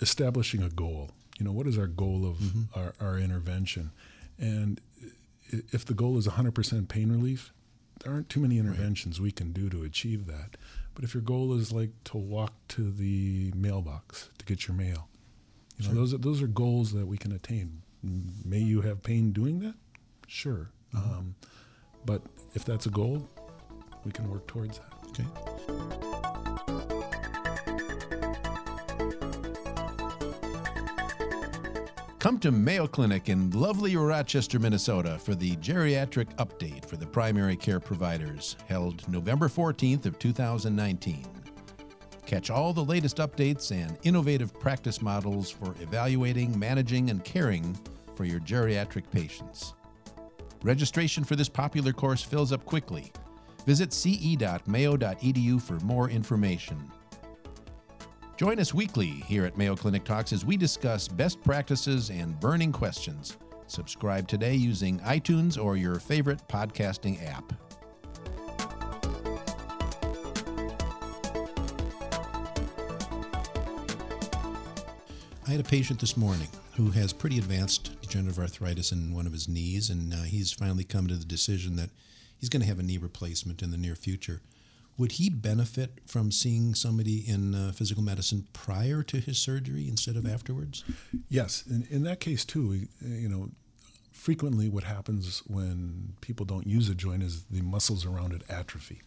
establishing 0.00 0.62
a 0.62 0.68
goal. 0.68 1.10
You 1.38 1.44
know, 1.44 1.52
what 1.52 1.66
is 1.66 1.76
our 1.76 1.88
goal 1.88 2.24
of 2.24 2.36
mm-hmm. 2.36 2.78
our, 2.78 2.94
our 3.00 3.18
intervention? 3.18 3.90
And 4.38 4.80
if 5.50 5.84
the 5.84 5.94
goal 5.94 6.16
is 6.16 6.28
100% 6.28 6.88
pain 6.88 7.10
relief, 7.10 7.52
there 8.02 8.12
aren't 8.12 8.28
too 8.28 8.40
many 8.40 8.58
interventions 8.58 9.18
right. 9.18 9.24
we 9.24 9.32
can 9.32 9.52
do 9.52 9.68
to 9.70 9.82
achieve 9.82 10.26
that. 10.26 10.56
But 10.94 11.02
if 11.02 11.14
your 11.14 11.22
goal 11.22 11.58
is 11.58 11.72
like 11.72 11.90
to 12.04 12.16
walk 12.16 12.52
to 12.68 12.90
the 12.90 13.52
mailbox 13.56 14.30
to 14.38 14.44
get 14.44 14.68
your 14.68 14.76
mail, 14.76 15.08
you 15.78 15.88
know, 15.88 15.92
sure. 15.92 15.94
those 15.94 16.14
are, 16.14 16.18
those 16.18 16.42
are 16.42 16.46
goals 16.46 16.92
that 16.92 17.06
we 17.06 17.18
can 17.18 17.32
attain. 17.32 17.82
May 18.44 18.60
you 18.60 18.82
have 18.82 19.02
pain 19.02 19.32
doing 19.32 19.58
that? 19.60 19.74
Sure. 20.28 20.70
Mm-hmm. 20.94 21.10
Um, 21.10 21.34
but 22.04 22.22
if 22.54 22.64
that's 22.64 22.86
a 22.86 22.90
goal, 22.90 23.28
we 24.04 24.12
can 24.12 24.28
work 24.30 24.46
towards 24.46 24.78
that. 24.78 24.92
Okay. 25.08 25.24
Come 32.24 32.38
to 32.38 32.50
Mayo 32.50 32.86
Clinic 32.86 33.28
in 33.28 33.50
lovely 33.50 33.96
Rochester, 33.96 34.58
Minnesota 34.58 35.18
for 35.18 35.34
the 35.34 35.56
geriatric 35.56 36.34
update 36.36 36.86
for 36.86 36.96
the 36.96 37.06
primary 37.06 37.54
care 37.54 37.80
providers 37.80 38.56
held 38.66 39.06
November 39.10 39.46
14th 39.46 40.06
of 40.06 40.18
2019. 40.18 41.26
Catch 42.24 42.48
all 42.48 42.72
the 42.72 42.82
latest 42.82 43.18
updates 43.18 43.70
and 43.72 43.98
innovative 44.04 44.58
practice 44.58 45.02
models 45.02 45.50
for 45.50 45.74
evaluating, 45.82 46.58
managing, 46.58 47.10
and 47.10 47.22
caring 47.24 47.78
for 48.16 48.24
your 48.24 48.40
geriatric 48.40 49.04
patients. 49.10 49.74
Registration 50.64 51.24
for 51.24 51.36
this 51.36 51.50
popular 51.50 51.92
course 51.92 52.22
fills 52.22 52.50
up 52.50 52.64
quickly. 52.64 53.12
Visit 53.66 53.92
ce.mayo.edu 53.92 55.60
for 55.60 55.74
more 55.80 56.08
information. 56.08 56.90
Join 58.38 58.58
us 58.58 58.72
weekly 58.72 59.08
here 59.08 59.44
at 59.44 59.58
Mayo 59.58 59.76
Clinic 59.76 60.04
Talks 60.04 60.32
as 60.32 60.46
we 60.46 60.56
discuss 60.56 61.06
best 61.06 61.42
practices 61.42 62.08
and 62.08 62.40
burning 62.40 62.72
questions. 62.72 63.36
Subscribe 63.66 64.26
today 64.26 64.54
using 64.54 64.98
iTunes 65.00 65.62
or 65.62 65.76
your 65.76 66.00
favorite 66.00 66.40
podcasting 66.48 67.22
app. 67.28 67.52
I 75.46 75.50
had 75.50 75.60
a 75.60 75.64
patient 75.64 76.00
this 76.00 76.16
morning 76.16 76.48
who 76.74 76.90
has 76.90 77.12
pretty 77.12 77.38
advanced 77.38 78.03
degenerative 78.14 78.38
arthritis 78.38 78.92
in 78.92 79.12
one 79.12 79.26
of 79.26 79.32
his 79.32 79.48
knees, 79.48 79.90
and 79.90 80.14
uh, 80.14 80.22
he's 80.22 80.52
finally 80.52 80.84
come 80.84 81.08
to 81.08 81.16
the 81.16 81.24
decision 81.24 81.74
that 81.74 81.90
he's 82.38 82.48
going 82.48 82.62
to 82.62 82.68
have 82.68 82.78
a 82.78 82.82
knee 82.82 82.96
replacement 82.96 83.60
in 83.60 83.72
the 83.72 83.76
near 83.76 83.96
future. 83.96 84.40
Would 84.96 85.12
he 85.12 85.28
benefit 85.28 85.98
from 86.06 86.30
seeing 86.30 86.76
somebody 86.76 87.28
in 87.28 87.56
uh, 87.56 87.72
physical 87.72 88.04
medicine 88.04 88.46
prior 88.52 89.02
to 89.02 89.18
his 89.18 89.38
surgery 89.38 89.88
instead 89.88 90.14
of 90.14 90.24
afterwards? 90.24 90.84
Yes, 91.28 91.64
in, 91.68 91.88
in 91.90 92.04
that 92.04 92.20
case 92.20 92.44
too, 92.44 92.86
you 93.00 93.28
know, 93.28 93.48
frequently 94.12 94.68
what 94.68 94.84
happens 94.84 95.42
when 95.48 96.14
people 96.20 96.46
don't 96.46 96.68
use 96.68 96.88
a 96.88 96.94
joint 96.94 97.24
is 97.24 97.42
the 97.50 97.62
muscles 97.62 98.06
around 98.06 98.32
it 98.32 98.42
atrophy. 98.48 99.02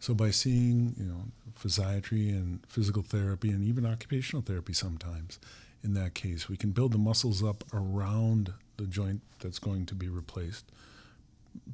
So 0.00 0.12
by 0.12 0.32
seeing, 0.32 0.96
you 0.98 1.04
know, 1.04 1.22
physiatry 1.56 2.30
and 2.30 2.66
physical 2.66 3.02
therapy 3.04 3.50
and 3.50 3.62
even 3.62 3.86
occupational 3.86 4.42
therapy 4.42 4.72
sometimes, 4.72 5.38
in 5.82 5.94
that 5.94 6.14
case, 6.14 6.48
we 6.48 6.56
can 6.56 6.70
build 6.70 6.92
the 6.92 6.98
muscles 6.98 7.42
up 7.42 7.64
around 7.72 8.52
the 8.76 8.86
joint 8.86 9.22
that's 9.40 9.58
going 9.58 9.86
to 9.86 9.94
be 9.94 10.08
replaced 10.08 10.64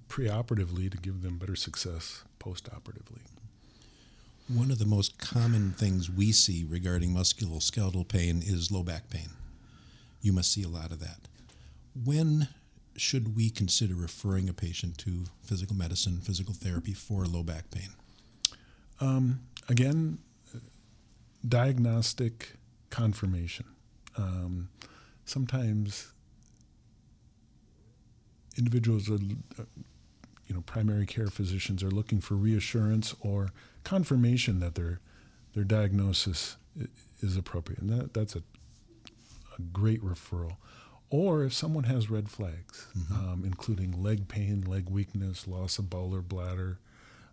preoperatively 0.08 0.90
to 0.90 0.96
give 0.96 1.22
them 1.22 1.38
better 1.38 1.56
success 1.56 2.24
postoperatively. 2.40 3.20
One 4.48 4.70
of 4.70 4.78
the 4.78 4.86
most 4.86 5.18
common 5.18 5.72
things 5.72 6.08
we 6.10 6.30
see 6.32 6.64
regarding 6.68 7.10
musculoskeletal 7.10 8.06
pain 8.08 8.42
is 8.44 8.70
low 8.70 8.82
back 8.84 9.10
pain. 9.10 9.30
You 10.22 10.32
must 10.32 10.52
see 10.52 10.62
a 10.62 10.68
lot 10.68 10.92
of 10.92 11.00
that. 11.00 11.28
When 12.04 12.48
should 12.96 13.36
we 13.36 13.50
consider 13.50 13.94
referring 13.94 14.48
a 14.48 14.54
patient 14.54 14.98
to 14.98 15.24
physical 15.42 15.76
medicine, 15.76 16.20
physical 16.20 16.54
therapy 16.54 16.92
for 16.94 17.24
low 17.24 17.42
back 17.42 17.70
pain? 17.70 17.90
Um, 19.00 19.40
again, 19.68 20.18
diagnostic 21.46 22.52
confirmation. 22.90 23.66
Um, 24.16 24.68
sometimes 25.24 26.12
individuals 28.56 29.10
are, 29.10 29.18
you 30.46 30.54
know, 30.54 30.62
primary 30.62 31.06
care 31.06 31.26
physicians 31.28 31.82
are 31.82 31.90
looking 31.90 32.20
for 32.20 32.34
reassurance 32.34 33.14
or 33.20 33.50
confirmation 33.84 34.60
that 34.60 34.74
their 34.74 35.00
their 35.54 35.64
diagnosis 35.64 36.56
is 37.22 37.36
appropriate, 37.36 37.80
and 37.80 37.88
that, 37.90 38.12
that's 38.12 38.36
a, 38.36 38.42
a 39.56 39.62
great 39.72 40.02
referral. 40.02 40.56
Or 41.08 41.44
if 41.44 41.54
someone 41.54 41.84
has 41.84 42.10
red 42.10 42.28
flags, 42.28 42.86
mm-hmm. 42.98 43.14
um, 43.14 43.42
including 43.44 44.02
leg 44.02 44.28
pain, 44.28 44.62
leg 44.62 44.90
weakness, 44.90 45.46
loss 45.46 45.78
of 45.78 45.88
bowel 45.88 46.14
or 46.14 46.20
bladder, 46.20 46.78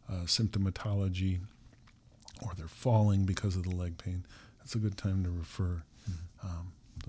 uh, 0.09 0.25
symptomatology, 0.25 1.39
or 2.41 2.51
they're 2.55 2.67
falling 2.67 3.25
because 3.25 3.55
of 3.55 3.63
the 3.63 3.75
leg 3.75 3.97
pain, 3.97 4.25
that's 4.59 4.75
a 4.75 4.77
good 4.77 4.97
time 4.97 5.23
to 5.23 5.29
refer 5.29 5.83
mm-hmm. 6.09 6.13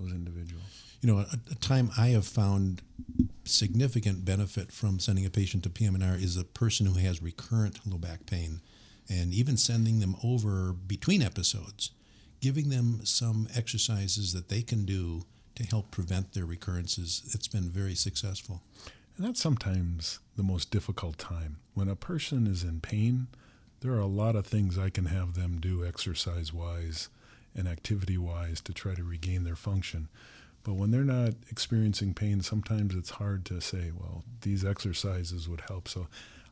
Those 0.05 0.15
individuals. 0.15 0.65
You 1.01 1.13
know, 1.13 1.19
a, 1.19 1.39
a, 1.51 1.55
time 1.57 1.91
I 1.99 2.09
have 2.09 2.27
found 2.27 2.83
significant 3.45 4.25
benefit 4.25 4.73
from 4.73 4.99
sending 4.99 5.27
a 5.27 5.31
patient 5.31 5.63
to 5.65 5.71
PM&R 5.71 6.17
is 6.17 6.37
a 6.37 6.45
person 6.45 6.87
who 6.87 6.99
has 6.99 7.23
recurrent 7.23 7.81
low 7.87 7.99
back 7.99 8.27
pain 8.27 8.61
and 9.09 9.33
even 9.35 9.57
sending 9.57 10.01
them 10.01 10.17
over 10.25 10.73
between 10.73 11.23
episodes, 11.23 11.91
giving 12.41 12.71
them 12.71 13.01
some 13.05 13.49
exercises 13.55 14.33
that 14.33 14.49
they 14.49 14.63
can 14.63 14.85
do 14.85 15.25
to 15.57 15.65
help 15.65 15.91
prevent 15.91 16.33
their 16.33 16.47
recurrences. 16.47 17.23
It's 17.35 17.49
been 17.49 17.69
very 17.69 17.95
successful. 17.95 18.63
And 19.17 19.27
that's 19.27 19.41
sometimes 19.41 20.19
the 20.37 20.43
most 20.43 20.71
difficult 20.71 21.19
time. 21.19 21.59
When 21.75 21.89
a 21.89 21.97
person 21.97 22.47
is 22.47 22.65
in 22.65 22.81
pain, 22.81 23.29
there 23.81 23.93
are 23.93 24.01
a 24.01 24.07
lot 24.07 24.35
of 24.35 24.47
things 24.47 24.79
I 24.79 24.91
can 24.91 25.07
have 25.07 25.35
them 25.35 25.61
do 25.61 25.85
exercise 25.85 26.53
wise 26.53 27.09
and 27.55 27.69
activity 27.69 28.19
wise 28.19 28.61
to 28.63 28.73
try 28.73 28.95
to 28.95 29.05
regain 29.05 29.45
their 29.45 29.57
function. 29.57 30.09
But 30.63 30.75
when 30.75 30.91
they're 30.91 31.03
not 31.03 31.35
experiencing 31.51 32.15
pain, 32.15 32.41
sometimes 32.43 32.95
it's 32.95 33.11
hard 33.11 33.45
to 33.47 33.61
say, 33.61 33.93
well, 33.95 34.25
these 34.41 34.65
exercises 34.65 35.49
would 35.49 35.63
help. 35.69 35.89
So 35.89 36.07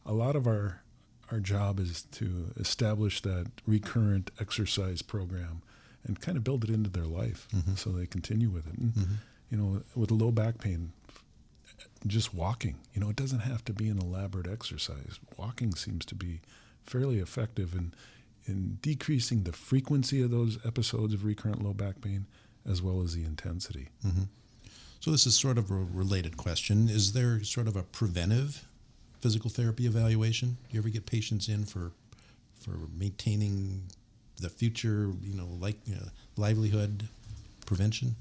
a 0.05 0.13
lot 0.13 0.37
of 0.37 0.47
our 0.47 0.83
our 1.31 1.41
job 1.41 1.81
is 1.81 2.03
to 2.13 2.53
establish 2.57 3.23
that 3.23 3.51
recurrent 3.67 4.31
exercise 4.39 5.01
program 5.01 5.63
and 6.05 6.21
kind 6.21 6.37
of 6.37 6.45
build 6.45 6.63
it 6.63 6.69
into 6.69 6.91
their 6.91 7.07
life 7.07 7.49
mm-hmm. 7.55 7.75
so 7.75 7.91
they 7.91 8.07
continue 8.07 8.51
with 8.51 8.67
it. 8.67 8.79
And, 8.79 8.93
mm-hmm. 8.93 9.15
You 9.51 9.59
know, 9.59 9.83
with 9.95 10.11
low 10.11 10.31
back 10.31 10.59
pain, 10.59 10.93
just 12.07 12.35
walking, 12.35 12.77
you 12.95 13.01
know, 13.01 13.11
it 13.11 13.17
doesn't 13.17 13.41
have 13.41 13.65
to 13.67 13.73
be 13.73 13.89
an 13.89 13.99
elaborate 13.99 14.47
exercise. 14.47 15.21
Walking 15.37 15.75
seems 15.75 16.05
to 16.07 16.15
be 16.15 16.41
fairly 16.85 17.19
effective 17.19 17.75
in, 17.75 17.93
in 18.47 18.79
decreasing 18.83 19.45
the 19.45 19.53
frequency 19.53 20.23
of 20.23 20.31
those 20.31 20.59
episodes 20.65 21.15
of 21.15 21.25
recurrent 21.25 21.63
low 21.63 21.73
back 21.73 22.01
pain 22.01 22.27
as 22.69 22.83
well 22.83 23.03
as 23.03 23.15
the 23.15 23.25
intensity. 23.25 23.89
Mm-hmm. 24.07 24.23
So, 25.01 25.11
this 25.11 25.27
is 25.27 25.35
sort 25.35 25.59
of 25.59 25.71
a 25.71 25.75
related 25.75 26.37
question. 26.37 26.89
Is 26.89 27.13
there 27.13 27.43
sort 27.43 27.67
of 27.67 27.77
a 27.77 27.83
preventive 27.83 28.65
physical 29.21 29.51
therapy 29.51 29.87
evaluation? 29.87 30.59
Do 30.69 30.75
you 30.75 30.81
ever 30.81 30.89
get 30.89 31.07
patients 31.07 31.49
in 31.49 31.65
for 31.65 31.93
for 32.61 32.79
maintaining 32.97 33.83
the 34.41 34.49
future, 34.49 35.13
you 35.23 35.35
know, 35.35 35.49
like 35.61 35.77
you 35.87 35.97
know, 35.97 36.09
livelihood 36.37 37.09
prevention? 37.67 38.17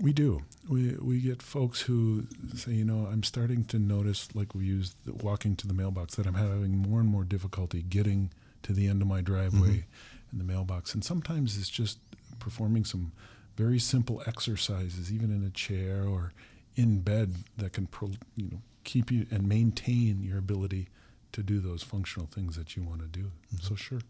We 0.00 0.12
do. 0.12 0.42
We 0.68 0.96
we 1.00 1.20
get 1.20 1.42
folks 1.42 1.82
who 1.82 2.26
say, 2.54 2.72
you 2.72 2.84
know, 2.84 3.08
I'm 3.10 3.22
starting 3.22 3.64
to 3.66 3.78
notice, 3.78 4.28
like 4.34 4.54
we 4.54 4.64
use 4.64 4.94
walking 5.06 5.56
to 5.56 5.66
the 5.66 5.74
mailbox, 5.74 6.14
that 6.14 6.26
I'm 6.26 6.34
having 6.34 6.76
more 6.76 7.00
and 7.00 7.08
more 7.08 7.24
difficulty 7.24 7.82
getting 7.82 8.30
to 8.62 8.72
the 8.72 8.86
end 8.86 9.02
of 9.02 9.08
my 9.08 9.20
driveway 9.20 9.68
mm-hmm. 9.68 10.32
in 10.32 10.38
the 10.38 10.44
mailbox, 10.44 10.94
and 10.94 11.04
sometimes 11.04 11.58
it's 11.58 11.68
just 11.68 11.98
performing 12.38 12.84
some 12.84 13.12
very 13.56 13.78
simple 13.78 14.22
exercises, 14.26 15.12
even 15.12 15.30
in 15.30 15.44
a 15.44 15.50
chair 15.50 16.04
or 16.04 16.32
in 16.76 17.00
bed, 17.00 17.34
that 17.58 17.72
can, 17.72 17.86
pro, 17.86 18.10
you 18.36 18.48
know, 18.50 18.62
keep 18.84 19.10
you 19.10 19.26
and 19.30 19.48
maintain 19.48 20.22
your 20.22 20.38
ability 20.38 20.88
to 21.32 21.42
do 21.42 21.60
those 21.60 21.82
functional 21.82 22.26
things 22.26 22.56
that 22.56 22.76
you 22.76 22.82
want 22.82 23.00
to 23.00 23.06
do. 23.06 23.24
Mm-hmm. 23.54 23.66
So, 23.66 23.74
sure. 23.74 24.00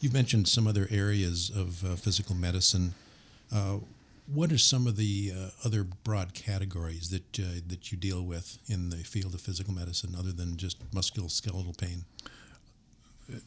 You've 0.00 0.12
mentioned 0.12 0.48
some 0.48 0.66
other 0.66 0.88
areas 0.90 1.50
of 1.54 1.84
uh, 1.84 1.96
physical 1.96 2.34
medicine. 2.34 2.94
Uh, 3.52 3.78
what 4.32 4.52
are 4.52 4.58
some 4.58 4.86
of 4.86 4.96
the 4.96 5.32
uh, 5.34 5.50
other 5.64 5.84
broad 5.84 6.34
categories 6.34 7.10
that 7.10 7.38
uh, 7.38 7.60
that 7.66 7.90
you 7.90 7.98
deal 7.98 8.22
with 8.22 8.58
in 8.66 8.90
the 8.90 8.98
field 8.98 9.34
of 9.34 9.40
physical 9.40 9.74
medicine, 9.74 10.14
other 10.16 10.32
than 10.32 10.56
just 10.56 10.90
musculoskeletal 10.92 11.76
pain? 11.76 12.04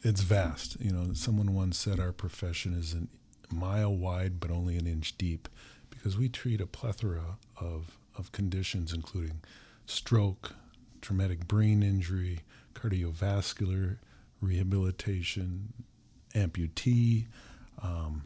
It's 0.01 0.21
vast. 0.21 0.79
You 0.79 0.91
know, 0.91 1.13
someone 1.13 1.53
once 1.53 1.77
said 1.77 1.99
our 1.99 2.11
profession 2.11 2.73
is 2.73 2.93
a 2.93 3.53
mile 3.53 3.95
wide 3.95 4.39
but 4.39 4.51
only 4.51 4.77
an 4.77 4.87
inch 4.87 5.17
deep, 5.17 5.47
because 5.89 6.17
we 6.17 6.29
treat 6.29 6.61
a 6.61 6.67
plethora 6.67 7.37
of 7.59 7.97
of 8.15 8.31
conditions, 8.31 8.93
including 8.93 9.41
stroke, 9.85 10.53
traumatic 11.01 11.47
brain 11.47 11.81
injury, 11.81 12.39
cardiovascular 12.75 13.97
rehabilitation, 14.39 15.73
amputee, 16.35 17.25
um, 17.81 18.23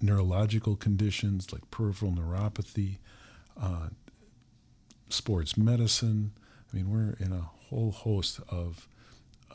neurological 0.00 0.76
conditions 0.76 1.52
like 1.52 1.70
peripheral 1.70 2.12
neuropathy, 2.12 2.98
uh, 3.60 3.88
sports 5.08 5.56
medicine. 5.56 6.32
I 6.70 6.76
mean, 6.76 6.90
we're 6.90 7.16
in 7.18 7.32
a 7.32 7.50
whole 7.68 7.92
host 7.92 8.40
of, 8.48 8.88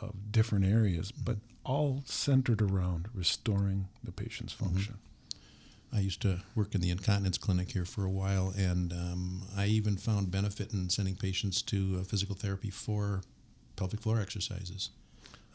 of 0.01 0.31
different 0.31 0.65
areas, 0.65 1.11
but 1.11 1.37
all 1.63 2.03
centered 2.05 2.61
around 2.61 3.07
restoring 3.13 3.87
the 4.03 4.11
patient's 4.11 4.53
mm-hmm. 4.53 4.65
function. 4.65 4.93
Mm-hmm. 4.93 5.07
I 5.93 5.99
used 5.99 6.21
to 6.21 6.39
work 6.55 6.73
in 6.73 6.79
the 6.79 6.89
incontinence 6.89 7.37
clinic 7.37 7.71
here 7.71 7.83
for 7.83 8.05
a 8.05 8.09
while, 8.09 8.53
and 8.57 8.93
um, 8.93 9.41
I 9.57 9.65
even 9.65 9.97
found 9.97 10.31
benefit 10.31 10.71
in 10.71 10.89
sending 10.89 11.15
patients 11.15 11.61
to 11.63 11.99
uh, 11.99 12.03
physical 12.05 12.33
therapy 12.33 12.69
for 12.69 13.21
pelvic 13.75 13.99
floor 13.99 14.21
exercises. 14.21 14.89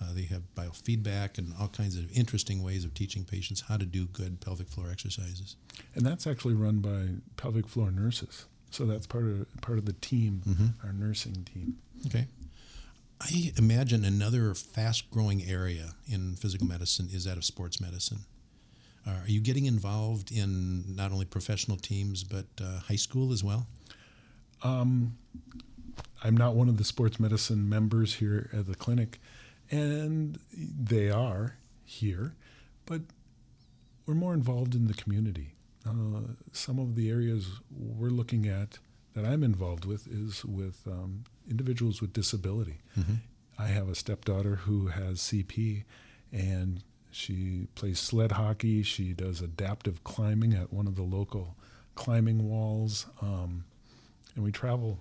Uh, 0.01 0.13
they 0.13 0.25
have 0.25 0.43
biofeedback 0.55 1.39
and 1.39 1.55
all 1.59 1.69
kinds 1.69 1.97
of 1.97 2.13
interesting 2.13 2.63
ways 2.63 2.85
of 2.85 2.93
teaching 2.93 3.25
patients 3.25 3.63
how 3.63 3.79
to 3.79 3.87
do 3.87 4.07
good 4.07 4.41
pelvic 4.41 4.69
floor 4.69 4.91
exercises. 4.91 5.57
And 5.95 6.05
that's 6.05 6.27
actually 6.27 6.53
run 6.53 6.81
by 6.81 7.23
pelvic 7.37 7.67
floor 7.67 7.91
nurses. 7.91 8.45
So 8.71 8.85
that's 8.85 9.07
part 9.07 9.25
of 9.25 9.47
part 9.63 9.79
of 9.79 9.87
the 9.87 9.95
team, 9.95 10.43
mm-hmm. 10.47 10.87
our 10.87 10.93
nursing 10.93 11.45
team. 11.45 11.79
Okay. 12.07 12.27
I 13.21 13.53
imagine 13.57 14.05
another 14.05 14.55
fast-growing 14.55 15.43
area 15.45 15.95
in 16.07 16.37
physical 16.37 16.67
medicine 16.67 17.09
is 17.11 17.25
that 17.25 17.37
of 17.39 17.45
sports 17.45 17.81
medicine. 17.81 18.21
Uh, 19.07 19.21
are 19.23 19.29
you 19.29 19.41
getting 19.41 19.67
involved 19.67 20.31
in 20.33 20.95
not 20.95 21.13
only 21.13 21.25
professional 21.25 21.77
teams 21.77 22.25
but 22.25 22.47
uh, 22.61 22.81
high 22.81 22.97
school 22.97 23.33
as 23.33 23.43
well? 23.43 23.67
Um, 24.63 25.17
I'm 26.23 26.37
not 26.37 26.55
one 26.55 26.69
of 26.69 26.77
the 26.77 26.85
sports 26.85 27.19
medicine 27.21 27.69
members 27.69 28.17
here 28.17 28.51
at 28.53 28.67
the 28.67 28.75
clinic, 28.75 29.21
and 29.71 30.39
they 30.53 31.11
are 31.11 31.57
here. 31.85 32.35
but 32.85 33.03
we're 34.07 34.15
more 34.15 34.35
involved 34.35 34.75
in 34.75 34.87
the 34.87 34.95
community. 34.95 35.55
Uh, 35.85 36.21
some 36.53 36.79
of 36.79 36.95
the 36.95 37.11
areas 37.11 37.49
we're 37.71 38.09
looking 38.11 38.47
at 38.47 38.79
that 39.15 39.25
I'm 39.25 39.43
involved 39.43 39.85
with 39.85 40.07
is 40.07 40.45
with 40.45 40.83
um, 40.87 41.25
individuals 41.51 42.01
with 42.01 42.13
disability. 42.13 42.81
Mm-hmm. 42.99 43.15
I 43.59 43.67
have 43.67 43.89
a 43.89 43.95
stepdaughter 43.95 44.57
who 44.57 44.89
has 44.89 45.19
CP, 45.19 45.85
and 46.33 46.83
she 47.11 47.69
plays 47.75 47.99
sled 47.99 48.33
hockey. 48.33 48.83
She 48.83 49.13
does 49.13 49.41
adaptive 49.41 50.05
climbing 50.05 50.53
at 50.55 50.73
one 50.73 50.87
of 50.87 50.97
the 50.97 51.03
local 51.03 51.57
climbing 51.95 52.49
walls, 52.49 53.07
um, 53.23 53.65
and 54.35 54.45
we 54.45 54.53
travel 54.53 54.99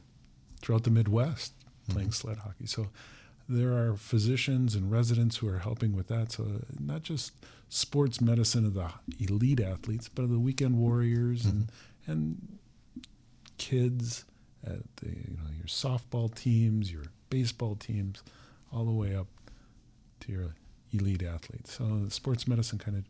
throughout 0.61 0.83
the 0.83 0.91
Midwest 0.91 1.53
playing 1.89 2.09
mm-hmm. 2.09 2.13
sled 2.13 2.37
hockey. 2.37 2.65
So 2.65 2.87
there 3.47 3.73
are 3.73 3.95
physicians 3.95 4.75
and 4.75 4.91
residents 4.91 5.37
who 5.37 5.47
are 5.47 5.59
helping 5.59 5.95
with 5.95 6.07
that. 6.07 6.31
So 6.31 6.61
not 6.79 7.03
just 7.03 7.33
sports 7.69 8.21
medicine 8.21 8.65
of 8.65 8.73
the 8.73 8.89
elite 9.19 9.59
athletes, 9.59 10.09
but 10.09 10.23
of 10.23 10.31
the 10.31 10.39
weekend 10.39 10.77
warriors 10.77 11.43
mm-hmm. 11.43 11.49
and 11.57 11.71
and 12.07 12.57
kids 13.57 14.25
at 14.65 14.95
the 14.97 15.09
you 15.09 15.37
know 15.37 15.49
your 15.57 15.67
softball 15.67 16.33
teams, 16.33 16.91
your 16.91 17.03
baseball 17.29 17.75
teams, 17.75 18.23
all 18.73 18.85
the 18.85 18.91
way 18.91 19.15
up 19.15 19.27
to 20.21 20.31
your 20.31 20.55
elite 20.91 21.23
athletes. 21.23 21.73
So 21.73 22.05
sports 22.09 22.47
medicine 22.47 22.79
kind 22.79 22.97
of 22.97 23.03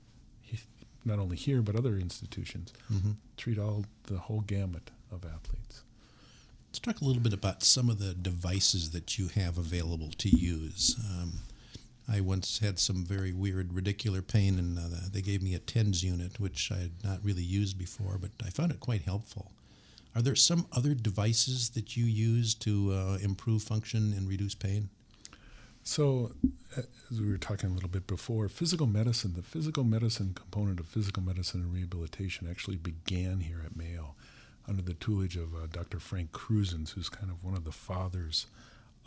not 1.05 1.19
only 1.19 1.37
here 1.37 1.61
but 1.61 1.75
other 1.75 1.97
institutions 1.97 2.73
mm-hmm. 2.91 3.11
treat 3.37 3.59
all 3.59 3.85
the 4.07 4.17
whole 4.17 4.41
gamut 4.41 4.89
of 5.11 5.23
athletes. 5.23 5.83
Let's 6.67 6.79
talk 6.79 6.99
a 6.99 7.05
little 7.05 7.21
bit 7.21 7.31
about 7.31 7.63
some 7.63 7.89
of 7.89 7.99
the 7.99 8.13
devices 8.13 8.91
that 8.91 9.17
you 9.17 9.29
have 9.29 9.57
available 9.57 10.09
to 10.17 10.29
use. 10.29 10.95
Um, 10.99 11.39
I 12.11 12.19
once 12.19 12.59
had 12.59 12.79
some 12.79 13.05
very 13.05 13.31
weird 13.31 13.69
radicular 13.69 14.25
pain, 14.25 14.59
and 14.59 14.77
uh, 14.77 15.07
they 15.11 15.21
gave 15.21 15.41
me 15.41 15.55
a 15.55 15.59
TENS 15.59 16.03
unit, 16.03 16.39
which 16.39 16.71
I 16.71 16.79
had 16.79 17.03
not 17.03 17.19
really 17.23 17.43
used 17.43 17.77
before, 17.77 18.17
but 18.19 18.31
I 18.45 18.49
found 18.49 18.71
it 18.71 18.79
quite 18.79 19.03
helpful. 19.03 19.53
Are 20.15 20.21
there 20.21 20.35
some 20.35 20.65
other 20.71 20.93
devices 20.93 21.71
that 21.71 21.97
you 21.97 22.05
use 22.05 22.55
to 22.55 22.93
uh, 22.93 23.17
improve 23.21 23.63
function 23.63 24.13
and 24.13 24.29
reduce 24.29 24.55
pain? 24.55 24.89
So, 25.83 26.31
as 26.75 27.21
we 27.21 27.29
were 27.29 27.37
talking 27.37 27.69
a 27.69 27.73
little 27.73 27.89
bit 27.89 28.07
before, 28.07 28.47
physical 28.47 28.87
medicine, 28.87 29.33
the 29.35 29.43
physical 29.43 29.83
medicine 29.83 30.33
component 30.33 30.79
of 30.79 30.87
physical 30.87 31.21
medicine 31.21 31.61
and 31.61 31.73
rehabilitation 31.73 32.47
actually 32.49 32.77
began 32.77 33.41
here 33.41 33.61
at 33.63 33.75
Mayo 33.75 34.15
under 34.67 34.81
the 34.81 34.95
tutelage 34.95 35.35
of 35.35 35.53
uh, 35.53 35.67
Dr. 35.71 35.99
Frank 35.99 36.31
Krusens, 36.31 36.93
who's 36.93 37.09
kind 37.09 37.29
of 37.29 37.43
one 37.43 37.53
of 37.53 37.65
the 37.65 37.71
fathers 37.71 38.47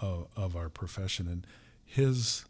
of, 0.00 0.28
of 0.36 0.54
our 0.54 0.68
profession. 0.68 1.26
And 1.26 1.46
his, 1.84 2.44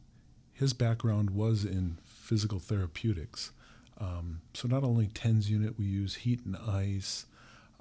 his 0.53 0.73
background 0.75 1.31
was 1.31 1.65
in 1.65 1.97
physical 2.05 2.59
therapeutics. 2.59 3.53
Um, 3.99 4.43
so 4.53 4.69
not 4.69 4.85
only 4.85 5.07
TENS 5.07 5.49
unit, 5.49 5.79
we 5.79 5.87
use 5.87 6.17
heat 6.17 6.45
and 6.45 6.57
ice, 6.57 7.25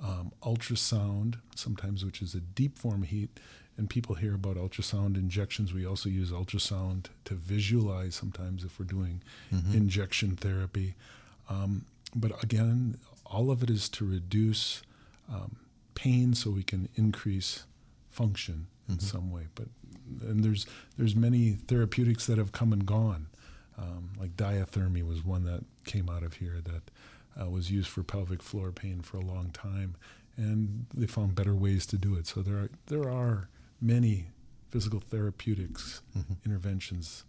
um, 0.04 0.32
ultrasound, 0.44 1.36
sometimes 1.56 2.06
which 2.06 2.22
is 2.22 2.36
a 2.36 2.40
deep 2.40 2.78
form 2.78 3.04
heat. 3.04 3.40
And 3.78 3.88
people 3.88 4.16
hear 4.16 4.34
about 4.34 4.56
ultrasound 4.56 5.18
injections. 5.18 5.72
We 5.72 5.86
also 5.86 6.10
use 6.10 6.32
ultrasound 6.32 7.08
to 7.26 7.36
visualize 7.36 8.16
sometimes 8.16 8.64
if 8.64 8.80
we're 8.80 8.86
doing 8.86 9.22
mm-hmm. 9.54 9.78
injection 9.78 10.36
therapy. 10.36 10.96
Um, 11.48 11.86
but 12.16 12.44
again, 12.44 12.98
all 13.24 13.52
of 13.52 13.62
it 13.62 13.70
is 13.70 13.88
to 13.90 14.06
reduce 14.06 14.82
um, 15.32 15.58
pain 15.94 16.34
so 16.34 16.50
we 16.50 16.64
can 16.64 16.90
increase 16.96 17.66
function 18.10 18.68
in 18.90 18.96
mm-hmm. 18.96 19.06
some 19.06 19.32
way. 19.32 19.44
But 19.54 19.68
and 20.22 20.44
there's 20.44 20.66
there's 20.98 21.16
many 21.16 21.52
therapeutics 21.52 22.26
that 22.28 22.38
have 22.38 22.52
come 22.52 22.74
and 22.74 22.86
gone. 22.86 23.28
Um, 23.78 24.10
like 24.20 24.36
diathermy 24.36 25.08
was 25.08 25.24
one 25.24 25.44
that 25.44 25.64
came 25.86 26.10
out 26.10 26.24
of 26.24 26.36
here 26.36 26.56
that 26.64 26.82
uh, 27.40 27.50
was 27.50 27.72
used 27.72 27.90
for 27.90 28.04
pelvic 28.04 28.42
floor 28.42 28.72
pain 28.72 29.02
for 29.02 29.18
a 29.18 29.22
long 29.22 29.52
time, 29.52 29.96
and 30.36 30.86
they 30.94 31.08
found 31.08 31.36
better 31.36 31.56
ways 31.56 31.86
to 31.88 31.98
do 31.98 32.16
it. 32.16 32.28
So 32.28 32.42
there 32.42 32.58
are 32.58 32.70
there 32.88 33.10
are 33.10 33.50
many 33.82 34.28
physical 34.70 35.00
therapeutics 35.00 36.02
mm-hmm. 36.18 36.34
interventions 36.46 37.24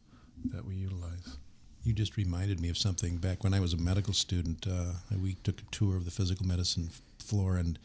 that 0.44 0.64
we 0.64 0.74
utilize. 0.74 1.36
You 1.84 1.92
just 1.92 2.16
reminded 2.16 2.60
me 2.60 2.68
of 2.68 2.76
something 2.76 3.16
back 3.18 3.44
when 3.44 3.54
I 3.54 3.60
was 3.60 3.72
a 3.72 3.76
medical 3.76 4.12
student. 4.12 4.66
Uh, 4.66 4.92
we 5.22 5.34
took 5.34 5.60
a 5.60 5.64
tour 5.70 5.96
of 5.96 6.04
the 6.04 6.10
physical 6.10 6.46
medicine 6.46 6.90
floor, 7.18 7.56
and 7.56 7.78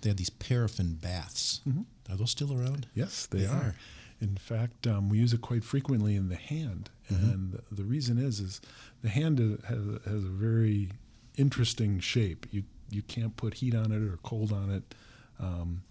they 0.00 0.10
had 0.10 0.16
these 0.16 0.30
paraffin 0.30 0.94
baths. 0.94 1.60
Mm-hmm. 1.68 2.12
Are 2.12 2.16
those 2.16 2.30
still 2.30 2.52
around? 2.52 2.86
Yes, 2.94 3.26
they, 3.26 3.40
they 3.40 3.46
are. 3.46 3.56
are. 3.56 3.74
In 4.20 4.36
fact, 4.36 4.86
um, 4.86 5.08
we 5.08 5.18
use 5.18 5.32
it 5.32 5.42
quite 5.42 5.64
frequently 5.64 6.16
in 6.16 6.28
the 6.28 6.36
hand, 6.36 6.88
mm-hmm. 7.12 7.30
and 7.30 7.62
the 7.70 7.84
reason 7.84 8.18
is 8.18 8.40
is 8.40 8.60
the 9.02 9.08
hand 9.08 9.38
has, 9.38 9.78
has 10.04 10.24
a 10.24 10.28
very 10.28 10.90
interesting 11.36 12.00
shape. 12.00 12.46
You 12.50 12.64
you 12.90 13.02
can't 13.02 13.36
put 13.36 13.54
heat 13.54 13.74
on 13.74 13.92
it 13.92 14.02
or 14.02 14.18
cold 14.22 14.52
on 14.52 14.70
it 14.70 14.94
um, 15.40 15.82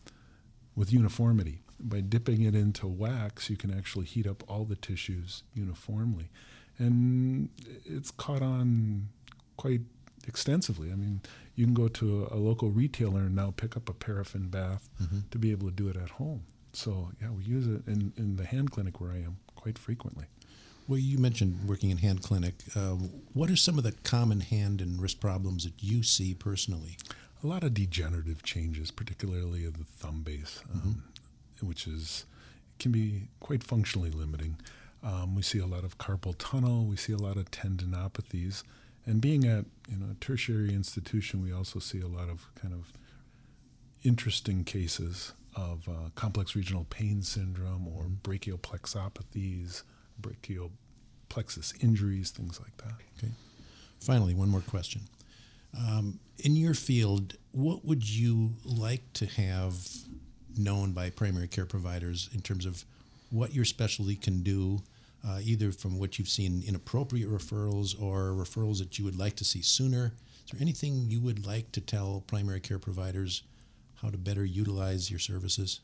with 0.76 0.94
uniformity. 0.94 1.60
By 1.80 2.02
dipping 2.02 2.44
it 2.44 2.56
into 2.56 2.88
wax, 2.88 3.50
you 3.50 3.58
can 3.58 3.76
actually 3.76 4.06
heat 4.06 4.26
up 4.26 4.44
all 4.48 4.64
the 4.64 4.76
tissues 4.76 5.44
uniformly, 5.54 6.30
and 6.78 7.50
it's 7.86 8.12
caught 8.12 8.42
on 8.42 9.10
quite 9.58 9.82
extensively. 10.28 10.92
I 10.92 10.96
mean, 10.96 11.22
you 11.56 11.66
can 11.66 11.74
go 11.74 11.88
to 11.88 12.28
a, 12.32 12.36
a 12.36 12.38
local 12.38 12.70
retailer 12.70 13.22
and 13.22 13.36
now 13.36 13.54
pick 13.56 13.76
up 13.76 13.90
a 13.90 13.94
paraffin 13.94 14.48
bath 14.48 14.90
mm-hmm. 15.02 15.20
to 15.30 15.38
be 15.38 15.52
able 15.52 15.68
to 15.68 15.74
do 15.74 15.90
it 15.90 15.98
at 15.98 16.12
home. 16.12 16.44
So 16.74 17.10
yeah, 17.22 17.30
we 17.32 17.44
use 17.44 17.68
it 17.68 17.88
in, 17.88 18.14
in 18.18 18.38
the 18.38 18.46
hand 18.46 18.72
clinic 18.72 19.00
where 19.00 19.12
I 19.12 19.18
am 19.18 19.38
quite 19.56 19.78
frequently. 19.78 20.26
Well, 20.88 21.00
you 21.00 21.17
mentioned 21.17 21.67
working 21.67 21.91
in 21.91 21.98
hand 21.98 22.22
clinic. 22.22 22.56
Uh, 22.76 22.96
what 23.34 23.50
are 23.50 23.56
some 23.56 23.78
of 23.78 23.84
the 23.84 23.93
common 24.04 24.41
hand 24.41 24.82
and 24.82 25.02
wrist 25.02 25.22
problems 25.22 25.63
that 25.63 25.82
you 25.82 26.04
see 26.04 26.34
personally? 26.34 26.98
A 27.43 27.48
lot 27.48 27.63
of 27.63 27.74
degenerative 27.74 28.43
changes, 28.43 28.91
particularly 28.91 29.65
of 29.65 29.78
the 29.78 29.86
thumb 29.86 30.22
base, 30.24 30.62
um, 30.74 30.80
mm-hmm. 30.80 31.67
which 31.67 31.88
is 31.88 32.26
can 32.80 32.91
be 32.91 33.28
quite 33.39 33.63
functionally 33.63 34.10
limiting. 34.10 34.58
Um, 35.04 35.36
we 35.36 35.41
see 35.41 35.60
a 35.60 35.65
lot 35.65 35.84
of 35.84 35.98
carpal 35.98 36.36
tunnel. 36.38 36.86
We 36.86 36.96
see 36.96 37.13
a 37.13 37.17
lot 37.17 37.38
of 37.38 37.52
tendinopathies. 37.52 38.63
And 39.06 39.22
being 39.22 39.46
at 39.46 39.65
you 39.89 39.98
know 39.98 40.12
a 40.12 40.15
tertiary 40.15 40.74
institution, 40.74 41.41
we 41.41 41.54
also 41.54 41.80
see 41.80 42.02
a 42.02 42.08
lot 42.08 42.30
of 42.30 42.48
kind 42.56 42.74
of 42.74 42.91
interesting 44.04 44.63
cases 44.63 45.34
of 45.56 45.88
uh, 45.88 46.10
complex 46.15 46.56
regional 46.56 46.86
pain 46.89 47.22
syndrome 47.22 47.88
or 47.88 48.04
mm-hmm. 48.04 48.15
brachial 48.24 48.58
plexopathies, 48.58 49.84
brachial 50.19 50.71
plexus 51.30 51.73
injuries, 51.82 52.32
things 52.32 52.60
like 52.60 52.76
that. 52.78 52.93
Okay. 53.17 53.32
Finally, 53.99 54.34
one 54.34 54.49
more 54.49 54.62
question. 54.62 55.02
Um, 55.78 56.19
in 56.39 56.56
your 56.56 56.73
field, 56.73 57.38
what 57.52 57.84
would 57.84 58.08
you 58.08 58.52
like 58.63 59.12
to 59.13 59.26
have 59.26 59.76
known 60.58 60.91
by 60.91 61.10
primary 61.10 61.47
care 61.47 61.65
providers 61.65 62.30
in 62.34 62.41
terms 62.41 62.65
of 62.65 62.86
what 63.32 63.54
your 63.54 63.65
specialty 63.65 64.15
can 64.15 64.43
do 64.43 64.82
uh, 65.28 65.39
either 65.41 65.71
from 65.71 65.97
what 65.97 66.19
you've 66.19 66.30
seen 66.30 66.63
inappropriate 66.67 67.30
referrals 67.30 67.99
or 67.99 68.32
referrals 68.32 68.80
that 68.80 68.99
you 68.99 69.06
would 69.06 69.17
like 69.17 69.36
to 69.38 69.45
see 69.45 69.62
sooner. 69.62 70.13
Is 70.45 70.52
there 70.52 70.62
anything 70.62 71.06
you 71.08 71.21
would 71.21 71.45
like 71.45 71.71
to 71.71 71.82
tell 71.82 72.23
primary 72.28 72.60
care 72.60 72.80
providers 72.80 73.43
how 73.95 74.10
to 74.10 74.17
better 74.17 74.43
utilize 74.43 75.10
your 75.10 75.19
services? 75.19 75.80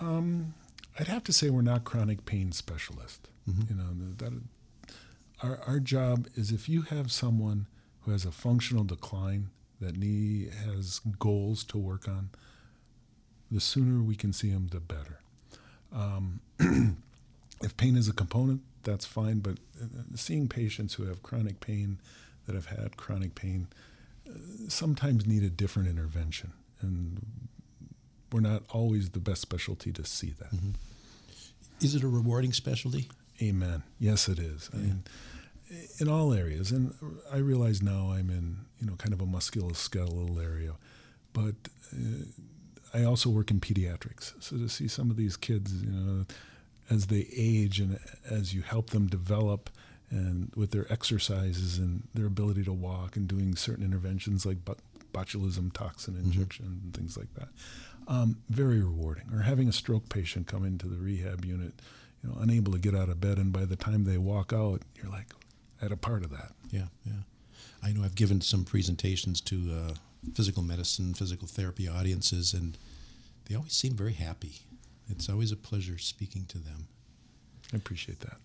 Um, 0.00 0.54
I'd 0.98 1.08
have 1.08 1.24
to 1.24 1.32
say 1.32 1.50
we're 1.50 1.62
not 1.62 1.84
chronic 1.84 2.24
pain 2.24 2.52
specialists. 2.52 3.28
Mm-hmm. 3.48 3.62
You 3.68 3.76
know, 3.76 4.14
that, 4.16 4.32
our, 5.42 5.60
our 5.66 5.80
job 5.80 6.26
is 6.34 6.50
if 6.50 6.68
you 6.68 6.82
have 6.82 7.12
someone 7.12 7.66
who 8.02 8.12
has 8.12 8.24
a 8.24 8.32
functional 8.32 8.84
decline 8.84 9.50
that 9.80 9.96
knee 9.96 10.48
has 10.64 11.00
goals 11.18 11.64
to 11.64 11.78
work 11.78 12.08
on, 12.08 12.30
the 13.50 13.60
sooner 13.60 14.02
we 14.02 14.16
can 14.16 14.32
see 14.32 14.50
them, 14.50 14.68
the 14.68 14.80
better. 14.80 15.20
Um, 15.94 16.40
if 17.62 17.76
pain 17.76 17.96
is 17.96 18.08
a 18.08 18.12
component, 18.12 18.62
that's 18.82 19.04
fine. 19.04 19.40
But 19.40 19.58
uh, 19.80 19.86
seeing 20.14 20.48
patients 20.48 20.94
who 20.94 21.04
have 21.04 21.22
chronic 21.22 21.60
pain, 21.60 21.98
that 22.46 22.54
have 22.54 22.66
had 22.66 22.96
chronic 22.96 23.34
pain, 23.34 23.68
uh, 24.28 24.32
sometimes 24.68 25.26
need 25.26 25.42
a 25.42 25.50
different 25.50 25.88
intervention, 25.88 26.52
and 26.80 27.20
we're 28.32 28.40
not 28.40 28.62
always 28.70 29.10
the 29.10 29.20
best 29.20 29.40
specialty 29.42 29.92
to 29.92 30.04
see 30.04 30.34
that. 30.38 30.54
Mm-hmm. 30.54 30.70
Is 31.80 31.94
it 31.94 32.02
a 32.02 32.08
rewarding 32.08 32.52
specialty? 32.52 33.08
Amen. 33.42 33.82
Yes, 33.98 34.28
it 34.28 34.38
is. 34.38 34.70
Yeah. 34.72 34.78
I 34.78 34.82
mean, 34.82 35.02
in 35.98 36.08
all 36.08 36.32
areas, 36.32 36.70
and 36.70 36.94
I 37.32 37.38
realize 37.38 37.82
now 37.82 38.12
I'm 38.12 38.30
in 38.30 38.58
you 38.80 38.86
know 38.86 38.96
kind 38.96 39.12
of 39.12 39.20
a 39.20 39.26
musculoskeletal 39.26 40.42
area, 40.42 40.72
but. 41.32 41.54
Uh, 41.92 42.24
I 42.94 43.04
also 43.04 43.28
work 43.28 43.50
in 43.50 43.60
pediatrics, 43.60 44.32
so 44.42 44.56
to 44.56 44.68
see 44.70 44.88
some 44.88 45.10
of 45.10 45.16
these 45.16 45.36
kids, 45.36 45.82
you 45.82 45.90
know, 45.90 46.24
as 46.88 47.08
they 47.08 47.28
age 47.36 47.80
and 47.80 47.98
as 48.28 48.54
you 48.54 48.62
help 48.62 48.90
them 48.90 49.06
develop 49.06 49.70
and 50.10 50.52
with 50.54 50.70
their 50.70 50.90
exercises 50.90 51.78
and 51.78 52.06
their 52.14 52.26
ability 52.26 52.64
to 52.64 52.72
walk 52.72 53.16
and 53.16 53.26
doing 53.26 53.56
certain 53.56 53.84
interventions 53.84 54.46
like 54.46 54.58
botulism 55.12 55.72
toxin 55.72 56.14
mm-hmm. 56.14 56.26
injection 56.26 56.66
mm-hmm. 56.66 56.84
and 56.84 56.94
things 56.94 57.16
like 57.16 57.32
that. 57.34 57.48
Um, 58.08 58.38
very 58.48 58.80
rewarding. 58.80 59.24
Or 59.32 59.42
having 59.42 59.68
a 59.68 59.72
stroke 59.72 60.08
patient 60.08 60.46
come 60.46 60.64
into 60.64 60.86
the 60.86 60.96
rehab 60.96 61.44
unit, 61.44 61.72
you 62.22 62.30
know, 62.30 62.36
unable 62.40 62.72
to 62.72 62.78
get 62.78 62.94
out 62.94 63.08
of 63.08 63.20
bed, 63.20 63.38
and 63.38 63.52
by 63.52 63.64
the 63.64 63.76
time 63.76 64.04
they 64.04 64.18
walk 64.18 64.52
out, 64.52 64.82
you're 64.94 65.10
like, 65.10 65.32
at 65.82 65.92
a 65.92 65.96
part 65.96 66.22
of 66.22 66.30
that. 66.30 66.52
Yeah, 66.70 66.86
yeah. 67.04 67.22
I 67.82 67.92
know 67.92 68.02
I've 68.04 68.14
given 68.14 68.40
some 68.40 68.64
presentations 68.64 69.40
to 69.42 69.72
uh, 69.72 69.94
physical 70.34 70.62
medicine, 70.62 71.14
physical 71.14 71.46
therapy 71.46 71.88
audiences, 71.88 72.54
and 72.54 72.78
they 73.46 73.54
always 73.54 73.72
seem 73.72 73.94
very 73.94 74.14
happy. 74.14 74.60
It's 75.08 75.28
always 75.28 75.52
a 75.52 75.56
pleasure 75.56 75.98
speaking 75.98 76.46
to 76.46 76.58
them. 76.58 76.88
I 77.72 77.76
appreciate 77.76 78.20
that. 78.20 78.38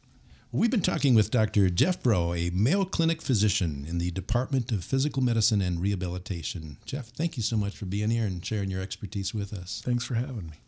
We've 0.54 0.70
been 0.70 0.82
talking 0.82 1.16
with 1.16 1.32
Dr. 1.32 1.70
Jeff 1.70 2.04
Brault, 2.04 2.36
a 2.36 2.50
Mayo 2.50 2.84
Clinic 2.84 3.22
physician 3.22 3.86
in 3.88 4.00
the 4.00 4.12
Department 4.12 4.74
of 4.74 4.84
Physical 4.84 5.24
Medicine 5.24 5.62
and 5.62 5.82
Rehabilitation. 5.82 6.76
Jeff, 6.86 7.08
thank 7.08 7.38
you 7.38 7.44
so 7.44 7.56
much 7.56 7.78
for 7.78 7.86
being 7.86 8.10
here 8.10 8.26
and 8.26 8.46
sharing 8.46 8.70
your 8.70 8.82
expertise 8.82 9.34
with 9.34 9.54
us. 9.54 9.82
Thanks 9.86 10.04
for 10.04 10.16
having 10.16 10.48
me. 10.48 10.60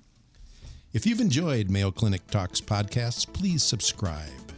If 0.94 1.06
you've 1.06 1.20
enjoyed 1.20 1.70
Mayo 1.70 1.92
Clinic 1.92 2.26
Talks 2.28 2.62
podcasts, 2.62 3.28
please 3.28 3.62
subscribe. 3.62 4.54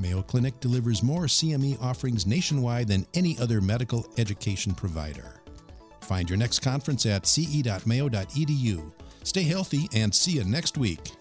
Mayo 0.00 0.22
Clinic 0.22 0.58
delivers 0.58 1.04
more 1.04 1.26
CME 1.26 1.80
offerings 1.80 2.26
nationwide 2.26 2.88
than 2.88 3.06
any 3.14 3.38
other 3.38 3.60
medical 3.60 4.08
education 4.18 4.74
provider. 4.74 5.40
Find 6.00 6.28
your 6.28 6.36
next 6.36 6.62
conference 6.62 7.06
at 7.06 7.26
ce.mayo.edu. 7.26 8.92
Stay 9.22 9.42
healthy 9.44 9.88
and 9.94 10.12
see 10.12 10.32
you 10.32 10.44
next 10.44 10.76
week. 10.76 11.12